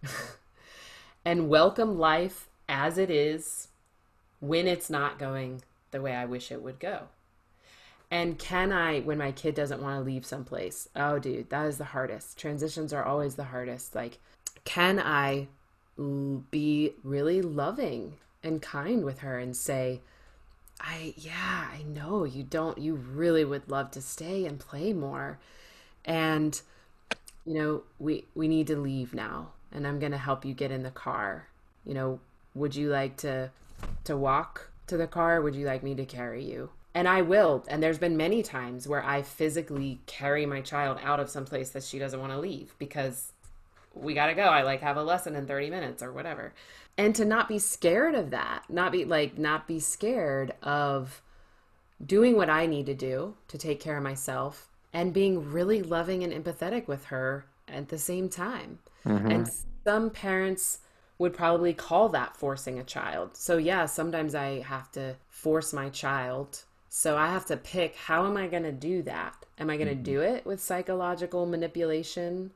[1.24, 3.68] and welcome life as it is
[4.38, 5.60] when it's not going
[5.90, 7.08] the way i wish it would go
[8.12, 10.86] and can I, when my kid doesn't want to leave someplace?
[10.94, 12.38] Oh, dude, that is the hardest.
[12.38, 13.94] Transitions are always the hardest.
[13.94, 14.18] Like,
[14.64, 15.48] can I
[16.50, 20.02] be really loving and kind with her and say,
[20.78, 25.38] I, yeah, I know you don't, you really would love to stay and play more.
[26.04, 26.60] And,
[27.46, 30.70] you know, we, we need to leave now and I'm going to help you get
[30.70, 31.48] in the car.
[31.86, 32.20] You know,
[32.54, 33.50] would you like to,
[34.04, 35.40] to walk to the car?
[35.40, 36.68] would you like me to carry you?
[36.94, 37.64] And I will.
[37.68, 41.70] And there's been many times where I physically carry my child out of some place
[41.70, 43.32] that she doesn't want to leave because
[43.94, 44.42] we got to go.
[44.42, 46.52] I like have a lesson in 30 minutes or whatever.
[46.98, 51.22] And to not be scared of that, not be like, not be scared of
[52.04, 56.22] doing what I need to do to take care of myself and being really loving
[56.22, 58.78] and empathetic with her at the same time.
[59.06, 59.30] Mm-hmm.
[59.30, 59.50] And
[59.84, 60.80] some parents
[61.18, 63.36] would probably call that forcing a child.
[63.36, 66.64] So, yeah, sometimes I have to force my child
[66.94, 69.46] so I have to pick how am I going to do that?
[69.58, 70.02] Am I going to mm-hmm.
[70.02, 72.50] do it with psychological manipulation?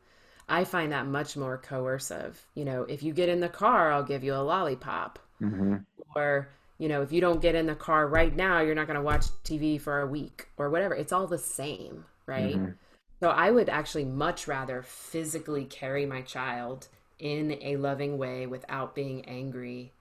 [0.47, 2.45] I find that much more coercive.
[2.55, 5.19] You know, if you get in the car, I'll give you a lollipop.
[5.41, 5.77] Mm-hmm.
[6.15, 8.99] Or, you know, if you don't get in the car right now, you're not going
[8.99, 10.95] to watch TV for a week or whatever.
[10.95, 12.57] It's all the same, right?
[12.57, 12.73] Mm-hmm.
[13.21, 18.95] So I would actually much rather physically carry my child in a loving way without
[18.95, 19.93] being angry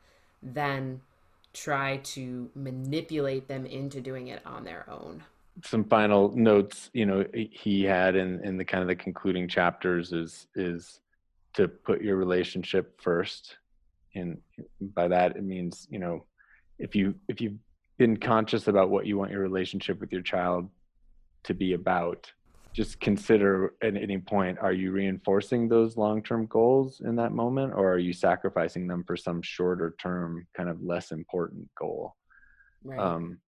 [0.44, 1.00] than
[1.56, 5.24] try to manipulate them into doing it on their own.
[5.64, 10.12] Some final notes you know he had in in the kind of the concluding chapters
[10.12, 11.00] is is
[11.54, 13.56] to put your relationship first.
[14.14, 14.38] And
[14.82, 16.26] by that it means you know
[16.78, 17.58] if you if you've
[17.98, 20.70] been conscious about what you want your relationship with your child
[21.44, 22.32] to be about
[22.76, 27.94] just consider at any point are you reinforcing those long-term goals in that moment or
[27.94, 32.14] are you sacrificing them for some shorter term kind of less important goal?
[32.84, 33.00] Right.
[33.00, 33.40] um,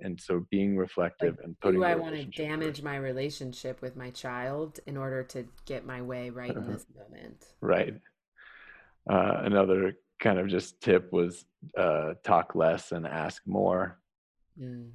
[0.00, 3.96] and so being reflective like, and putting do i want to damage my relationship with
[3.96, 7.46] my child in order to get my way right in this moment?
[7.62, 7.94] Right.
[9.10, 11.46] Uh, another kind of just tip was
[11.78, 13.98] uh, talk less and ask more.
[14.60, 14.90] Mm.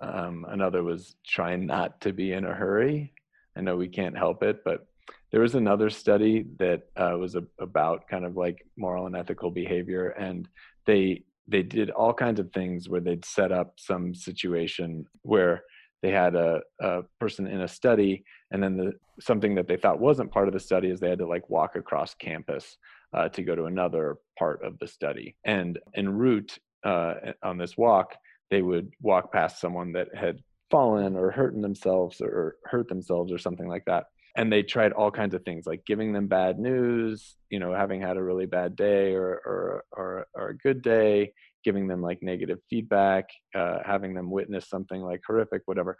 [0.00, 3.12] um, another was trying not to be in a hurry
[3.56, 4.86] I know we can't help it, but
[5.32, 9.50] there was another study that uh, was a, about kind of like moral and ethical
[9.50, 10.48] behavior, and
[10.84, 15.62] they they did all kinds of things where they'd set up some situation where
[16.02, 19.98] they had a, a person in a study and then the something that they thought
[19.98, 22.76] wasn't part of the study is they had to like walk across campus
[23.14, 25.36] uh, to go to another part of the study.
[25.44, 28.16] And en route uh, on this walk
[28.50, 30.38] they would walk past someone that had
[30.70, 34.06] fallen or hurting themselves or hurt themselves or something like that.
[34.36, 38.00] And they tried all kinds of things like giving them bad news you know having
[38.00, 41.32] had a really bad day or or or, or a good day
[41.64, 45.96] giving them like negative feedback uh, having them witness something like horrific whatever.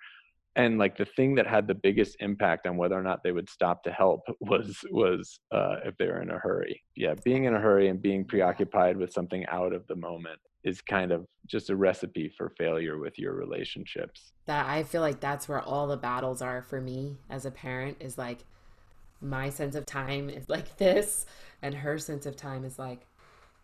[0.54, 3.50] And like the thing that had the biggest impact on whether or not they would
[3.50, 6.80] stop to help was was uh, if they were in a hurry.
[6.94, 10.82] Yeah being in a hurry and being preoccupied with something out of the moment is
[10.82, 14.32] kind of just a recipe for failure with your relationships.
[14.46, 17.98] That I feel like that's where all the battles are for me as a parent
[18.00, 18.40] is like
[19.20, 21.24] my sense of time is like this
[21.62, 23.06] and her sense of time is like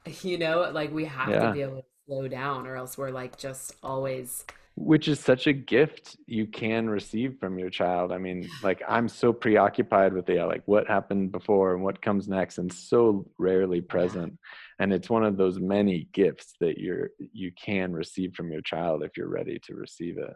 [0.23, 1.47] you know, like we have yeah.
[1.47, 4.45] to be able to slow down or else we're like just always
[4.75, 9.09] which is such a gift you can receive from your child i mean like i'm
[9.09, 13.81] so preoccupied with the like what happened before and what comes next and so rarely
[13.81, 14.49] present yeah.
[14.79, 19.03] And it's one of those many gifts that you're you can receive from your child
[19.03, 20.35] if you're ready to receive it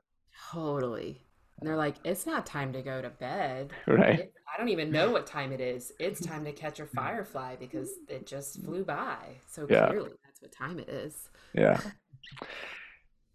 [0.53, 1.23] totally
[1.59, 4.91] and they're like it's not time to go to bed right it, i don't even
[4.91, 8.85] know what time it is it's time to catch a firefly because it just flew
[8.85, 9.17] by
[9.47, 9.87] so yeah.
[9.89, 11.81] clearly that's what time it is yeah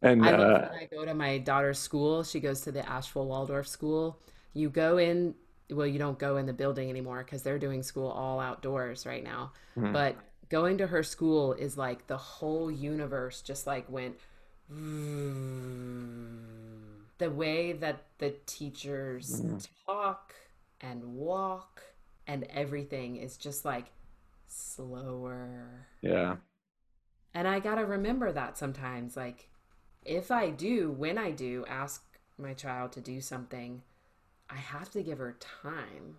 [0.02, 2.24] And I uh, when I go to my daughter's school.
[2.24, 4.20] She goes to the Asheville Waldorf School.
[4.54, 5.36] You go in,
[5.70, 9.24] well, you don't go in the building anymore because they're doing school all outdoors right
[9.24, 9.54] now.
[9.78, 9.94] Mm-hmm.
[9.94, 10.16] But
[10.52, 14.18] going to her school is like the whole universe just like went
[17.18, 19.42] the way that the teachers
[19.86, 20.36] talk
[20.82, 21.82] and walk
[22.28, 23.86] and everything is just like
[24.48, 25.88] slower.
[26.02, 26.36] Yeah.
[27.34, 29.48] And I got to remember that sometimes like
[30.04, 32.04] if I do, when I do ask
[32.38, 33.84] my child to do something,
[34.50, 36.18] I have to give her time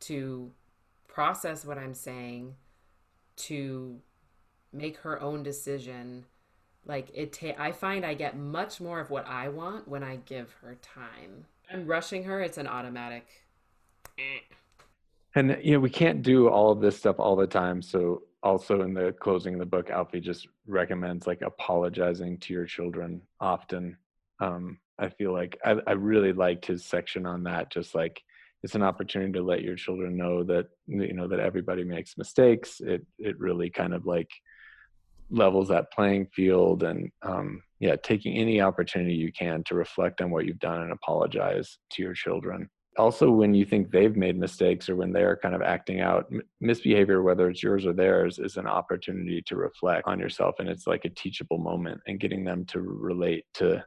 [0.00, 0.52] to
[1.08, 2.54] process what I'm saying,
[3.36, 4.00] to
[4.72, 6.24] make her own decision.
[6.86, 10.16] Like it ta- I find I get much more of what I want when I
[10.16, 11.46] give her time.
[11.72, 13.26] I'm rushing her, it's an automatic.
[15.34, 17.82] And you know, we can't do all of this stuff all the time.
[17.82, 22.66] So also in the closing of the book, Alfie just recommends like apologizing to your
[22.66, 23.96] children often.
[24.40, 27.70] Um, I feel like I, I really liked his section on that.
[27.70, 28.22] Just like
[28.64, 32.80] it's an opportunity to let your children know that you know that everybody makes mistakes.
[32.80, 34.30] It it really kind of like
[35.30, 40.30] levels that playing field and um, yeah taking any opportunity you can to reflect on
[40.30, 42.70] what you've done and apologize to your children.
[42.96, 47.22] Also when you think they've made mistakes or when they're kind of acting out misbehavior
[47.22, 51.04] whether it's yours or theirs is an opportunity to reflect on yourself and it's like
[51.04, 53.84] a teachable moment and getting them to relate to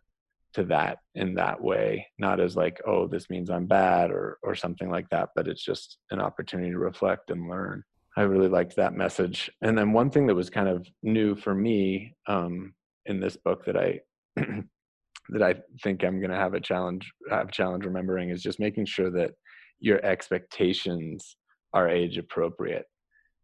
[0.54, 4.56] to that in that way not as like oh this means i'm bad or or
[4.56, 7.84] something like that but it's just an opportunity to reflect and learn.
[8.16, 9.52] I really liked that message.
[9.62, 12.74] And then one thing that was kind of new for me um,
[13.06, 14.00] in this book that i
[15.30, 18.86] that i think i'm going to have a challenge have challenge remembering is just making
[18.86, 19.32] sure that
[19.80, 21.38] your expectations
[21.74, 22.86] are age appropriate.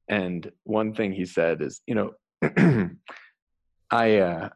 [0.09, 2.11] And one thing he said is you know
[3.91, 4.49] i uh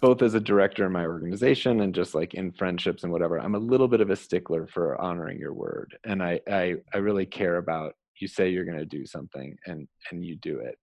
[0.00, 3.54] both as a director in my organization and just like in friendships and whatever i'm
[3.54, 5.96] a little bit of a stickler for honoring your word.
[6.04, 9.86] And i i, I really care about you say you're going to do something and
[10.10, 10.76] and you do it.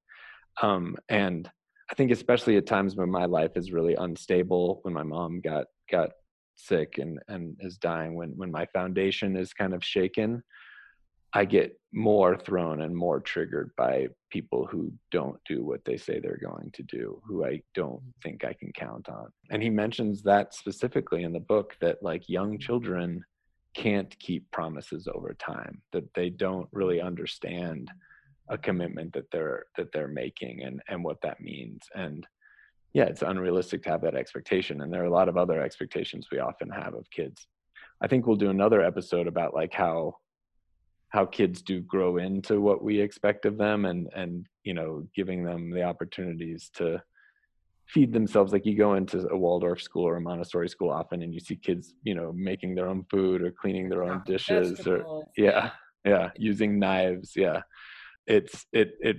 [0.62, 1.50] Um and
[1.92, 5.66] i think especially at times when my life is really unstable when my mom got
[5.92, 6.12] got
[6.56, 10.42] sick and and is dying when when my foundation is kind of shaken
[11.34, 16.20] I get more thrown and more triggered by people who don't do what they say
[16.20, 18.12] they're going to do, who I don't mm.
[18.22, 19.28] think I can count on.
[19.50, 23.24] And he mentions that specifically in the book that like young children
[23.76, 27.92] can't keep promises over time, that they don't really understand
[28.50, 31.82] a commitment that they're that they're making and and what that means.
[31.96, 32.26] And
[32.94, 34.82] yeah, it's unrealistic to have that expectation.
[34.82, 37.48] And there are a lot of other expectations we often have of kids.
[38.02, 40.16] I think we'll do another episode about like how
[41.10, 45.44] how kids do grow into what we expect of them and and you know giving
[45.44, 47.02] them the opportunities to
[47.88, 48.52] feed themselves.
[48.52, 51.56] Like you go into a waldorf school or a montessori school often and you see
[51.56, 55.72] kids you know making their own food or cleaning their own oh, dishes or yeah
[56.04, 56.30] yeah.
[56.38, 57.62] using knives yeah.
[58.28, 59.18] It's it it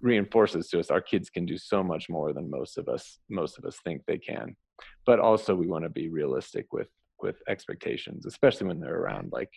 [0.00, 3.58] reinforces to us our kids can do so much more than most of us most
[3.58, 4.56] of us think they can.
[5.04, 6.88] But also we want to be realistic with
[7.20, 9.50] with expectations especially when they're around like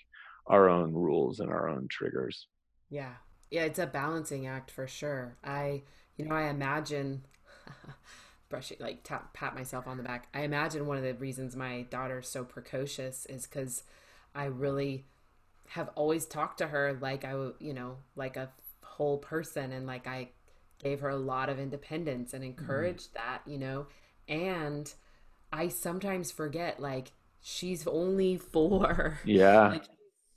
[0.48, 2.48] our own rules and our own triggers.
[2.90, 3.14] Yeah.
[3.50, 5.38] Yeah, it's a balancing act for sure.
[5.44, 5.84] I,
[6.16, 7.24] you know, I imagine
[8.50, 10.28] brushing like tap, pat myself on the back.
[10.34, 13.84] I imagine one of the reasons my daughter's so precocious is cuz
[14.34, 15.06] I really
[15.70, 18.52] have always talked to her like I, you know, like a
[18.84, 20.30] whole person and like I
[20.80, 22.60] gave her a lot of independence and mm-hmm.
[22.60, 23.14] encouraged mm.
[23.14, 23.88] that, you know.
[24.28, 24.94] And
[25.52, 27.12] I sometimes forget like
[27.42, 29.20] she's only 4.
[29.26, 29.70] Yeah.
[29.70, 29.86] like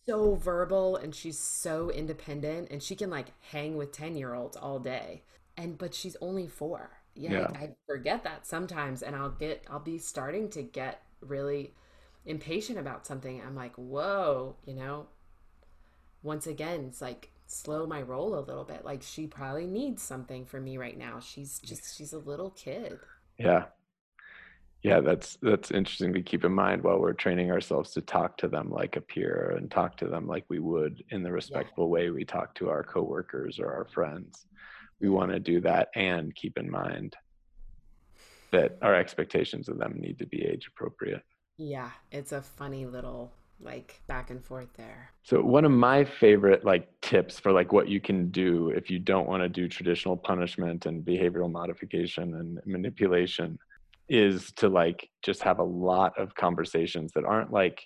[0.06, 4.56] so verbal and she's so independent and she can like hang with 10 year olds
[4.56, 5.22] all day.
[5.56, 6.90] And but she's only four.
[7.14, 7.46] Yeah, yeah.
[7.54, 11.74] I, I forget that sometimes and i'll get i'll be starting to get really
[12.26, 13.40] impatient about something.
[13.40, 15.06] I'm like whoa you know?
[16.22, 18.84] Once again it's like slow my roll a little bit.
[18.84, 21.20] Like she probably needs something from me right now.
[21.20, 22.98] She's just she's a little kid.
[23.38, 23.66] Yeah
[24.84, 28.46] yeah that's that's interesting to keep in mind while we're training ourselves to talk to
[28.46, 32.10] them like a peer and talk to them like we would in the respectful way
[32.10, 34.46] we talk to our coworkers or our friends.
[35.00, 37.16] We want to do that and keep in mind
[38.52, 41.22] that our expectations of them need to be age appropriate.
[41.56, 45.10] Yeah it's a funny little like back and forth there.
[45.22, 48.98] So one of my favorite like tips for like what you can do if you
[48.98, 53.58] don't want to do traditional punishment and behavioral modification and manipulation
[54.08, 57.82] is to like just have a lot of conversations that aren't like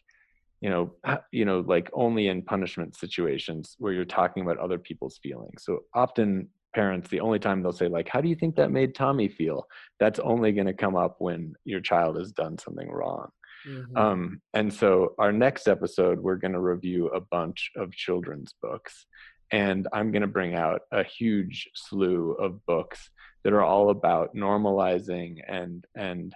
[0.61, 0.93] you know
[1.33, 5.65] you know like only in punishment situations where you're talking about other people's feelings.
[5.65, 8.95] So often parents the only time they'll say like how do you think that made
[8.95, 9.67] tommy feel?
[9.99, 13.29] that's only going to come up when your child has done something wrong.
[13.67, 13.97] Mm-hmm.
[13.97, 19.07] um, and so our next episode we're going to review a bunch of children's books
[19.51, 23.11] and I'm going to bring out a huge slew of books
[23.45, 26.35] that are all about normalizing and and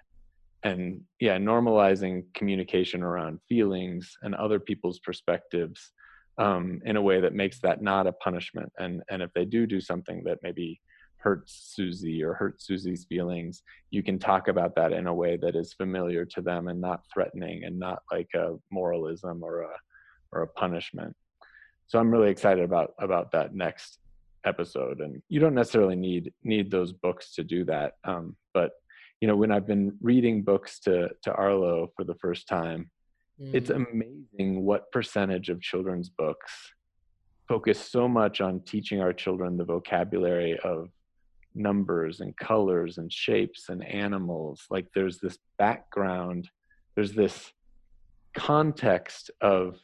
[0.65, 5.93] and yeah normalizing communication around feelings and other people's perspectives
[6.39, 8.73] um, in a way that makes that not a punishment.
[8.79, 10.81] And and if they do do something that maybe
[11.17, 15.55] hurts susie or hurts susie's feelings you can talk about that in a way that
[15.55, 19.71] is familiar to them and not threatening and not like a moralism or a
[20.33, 21.15] or a punishment.
[21.87, 23.99] So i'm really excited about about that next
[24.45, 28.73] episode and you don't necessarily need need those books to do that um, but
[29.21, 32.91] you know when i've been reading books to to arlo for the first time
[33.41, 33.55] mm.
[33.55, 36.73] it's amazing what percentage of children's books
[37.49, 40.89] focus so much on teaching our children the vocabulary of
[41.55, 46.49] numbers and colors and shapes and animals like there's this background
[46.95, 47.53] there's this
[48.35, 49.79] context of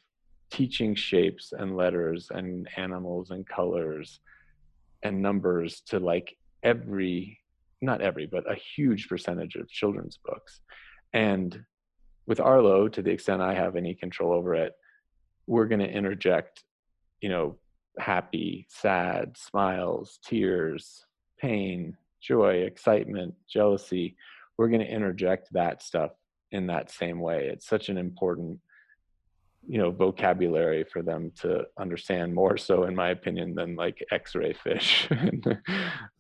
[0.50, 4.20] teaching shapes and letters and animals and colors
[5.02, 7.38] and numbers to like every
[7.80, 10.60] not every but a huge percentage of children's books.
[11.12, 11.62] And
[12.26, 14.74] with arlo to the extent i have any control over it
[15.46, 16.62] we're going to interject
[17.22, 17.56] you know
[17.98, 21.06] happy sad smiles tears
[21.40, 24.16] pain joy excitement jealousy.
[24.56, 26.12] We're going to interject that stuff
[26.50, 27.48] in that same way.
[27.52, 28.58] It's such an important
[29.68, 34.54] you know vocabulary for them to understand more so in my opinion than like x-ray
[34.54, 35.58] fish and,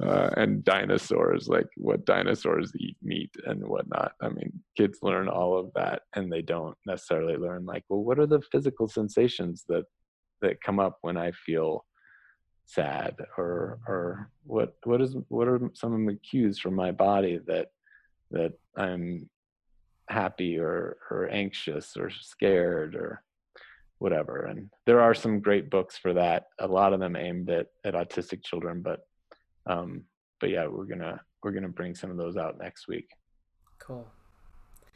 [0.04, 4.12] uh, and dinosaurs like what dinosaurs eat meat and whatnot.
[4.20, 8.18] I mean kids learn all of that and they don't necessarily learn like well what
[8.18, 9.84] are the physical sensations that
[10.42, 11.84] that come up when i feel
[12.66, 17.40] sad or or what what is what are some of the cues from my body
[17.46, 17.68] that
[18.30, 19.28] that i'm
[20.10, 23.22] happy or or anxious or scared or
[23.98, 24.46] whatever.
[24.46, 26.46] And there are some great books for that.
[26.58, 29.00] A lot of them aimed at, at autistic children, but
[29.66, 30.04] um,
[30.40, 33.08] but yeah, we're gonna we're gonna bring some of those out next week.
[33.78, 34.06] Cool.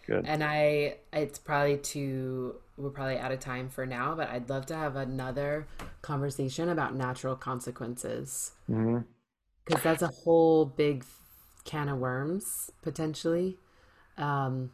[0.06, 0.24] Good.
[0.26, 4.66] And I, it's probably too, we're probably out of time for now, but I'd love
[4.66, 5.66] to have another
[6.02, 8.52] conversation about natural consequences.
[8.66, 9.78] Because mm-hmm.
[9.82, 11.04] that's a whole big
[11.64, 13.58] can of worms, potentially.
[14.18, 14.72] Um,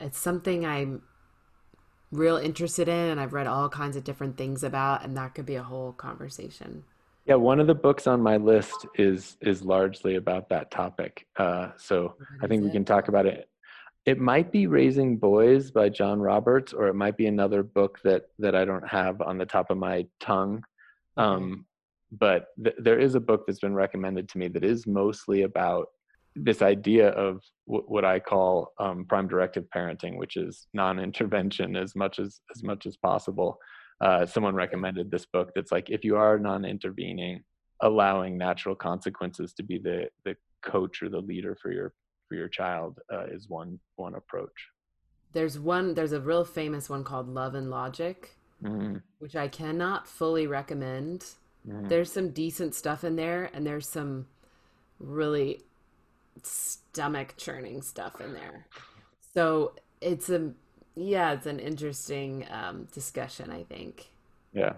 [0.00, 1.02] it's something I'm
[2.10, 5.46] real interested in and I've read all kinds of different things about and that could
[5.46, 6.84] be a whole conversation.
[7.26, 11.26] Yeah, one of the books on my list is is largely about that topic.
[11.36, 13.50] Uh, so I think we can talk about it.
[14.06, 18.30] It might be Raising Boys by John Roberts, or it might be another book that
[18.38, 20.64] that I don't have on the top of my tongue.
[21.18, 21.66] Um,
[22.12, 25.88] but th- there is a book that's been recommended to me that is mostly about
[26.44, 31.94] this idea of w- what I call um, prime directive parenting, which is non-intervention as
[31.94, 33.58] much as as much as possible.
[34.00, 37.42] Uh, someone recommended this book that's like if you are non-intervening,
[37.82, 41.92] allowing natural consequences to be the the coach or the leader for your
[42.28, 44.68] for your child uh, is one one approach.
[45.32, 45.94] There's one.
[45.94, 48.96] There's a real famous one called Love and Logic, mm-hmm.
[49.18, 51.24] which I cannot fully recommend.
[51.68, 51.88] Mm-hmm.
[51.88, 54.26] There's some decent stuff in there, and there's some
[54.98, 55.62] really
[56.42, 58.66] stomach churning stuff in there.
[59.34, 60.52] So it's a
[60.94, 63.50] yeah, it's an interesting um, discussion.
[63.50, 64.10] I think.
[64.52, 64.74] Yeah.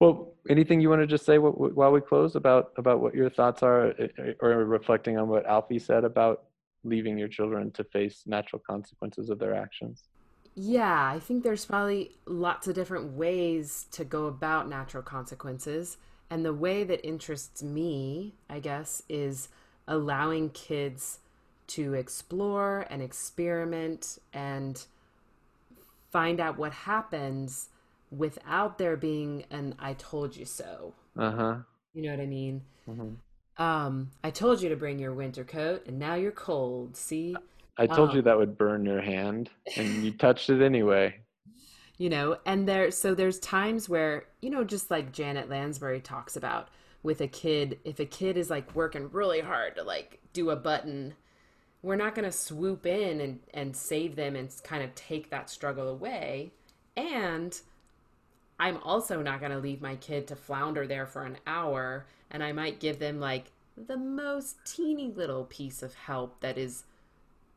[0.00, 3.62] Well, anything you want to just say while we close about about what your thoughts
[3.62, 6.44] are, eh, eh, or reflecting on what Alfie said about
[6.84, 10.04] leaving your children to face natural consequences of their actions?
[10.54, 15.98] Yeah, I think there's probably lots of different ways to go about natural consequences.
[16.30, 19.48] And the way that interests me, I guess, is
[19.88, 21.18] allowing kids
[21.66, 24.84] to explore and experiment and
[26.10, 27.68] find out what happens
[28.10, 30.94] without there being an I told you so.
[31.16, 31.56] Uh-huh.
[31.92, 32.62] You know what I mean?
[32.88, 33.62] Mm-hmm.
[33.62, 36.96] Um, I told you to bring your winter coat and now you're cold.
[36.96, 37.36] See?
[37.76, 41.20] I told um, you that would burn your hand and you touched it anyway.
[42.00, 46.36] You know, and there so there's times where, you know, just like Janet Lansbury talks
[46.36, 46.68] about,
[47.02, 50.56] with a kid if a kid is like working really hard to like do a
[50.56, 51.14] button
[51.82, 55.48] we're not going to swoop in and and save them and kind of take that
[55.48, 56.50] struggle away
[56.96, 57.60] and
[58.58, 62.42] i'm also not going to leave my kid to flounder there for an hour and
[62.42, 63.52] i might give them like
[63.86, 66.84] the most teeny little piece of help that is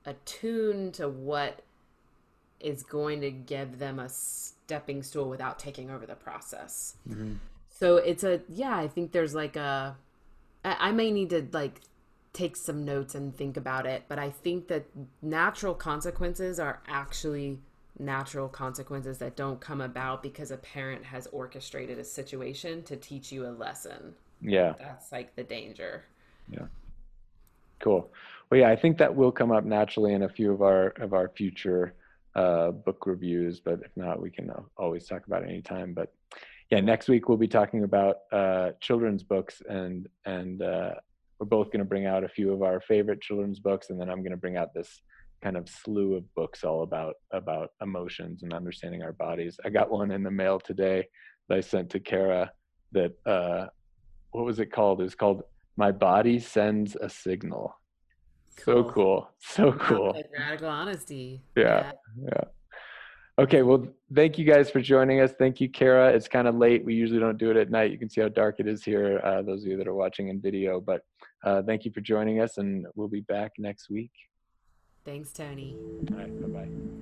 [0.05, 1.61] attuned to what
[2.59, 6.95] is going to give them a stepping stool without taking over the process.
[7.09, 7.33] Mm-hmm.
[7.81, 9.97] So it's a yeah, I think there's like a
[10.63, 11.81] I, I may need to like
[12.31, 14.85] take some notes and think about it, but I think that
[15.21, 17.59] natural consequences are actually
[17.97, 23.31] natural consequences that don't come about because a parent has orchestrated a situation to teach
[23.31, 24.13] you a lesson.
[24.41, 24.73] Yeah.
[24.77, 26.03] That's like the danger.
[26.49, 26.67] Yeah.
[27.79, 28.11] Cool.
[28.49, 31.13] Well, yeah, I think that will come up naturally in a few of our of
[31.13, 31.95] our future
[32.35, 35.93] uh, book reviews, but if not, we can always talk about it anytime.
[35.93, 36.13] But
[36.71, 40.93] yeah, next week we'll be talking about uh, children's books, and and uh,
[41.37, 44.09] we're both going to bring out a few of our favorite children's books, and then
[44.09, 45.01] I'm going to bring out this
[45.43, 49.59] kind of slew of books all about about emotions and understanding our bodies.
[49.65, 51.07] I got one in the mail today
[51.49, 52.49] that I sent to Kara.
[52.93, 53.67] That uh,
[54.31, 55.01] what was it called?
[55.01, 55.43] It was called
[55.75, 57.75] "My Body Sends a Signal."
[58.57, 58.83] Cool.
[58.85, 60.13] So cool, so cool.
[60.13, 61.41] Like radical honesty.
[61.57, 62.29] Yeah, yeah.
[62.31, 62.43] yeah.
[63.39, 65.31] Okay, well, thank you guys for joining us.
[65.31, 66.09] Thank you, Kara.
[66.09, 66.83] It's kind of late.
[66.83, 67.91] We usually don't do it at night.
[67.91, 70.27] You can see how dark it is here, uh, those of you that are watching
[70.27, 70.81] in video.
[70.81, 71.01] But
[71.43, 74.11] uh, thank you for joining us, and we'll be back next week.
[75.05, 75.75] Thanks, Tony.
[76.11, 77.00] All right, bye bye.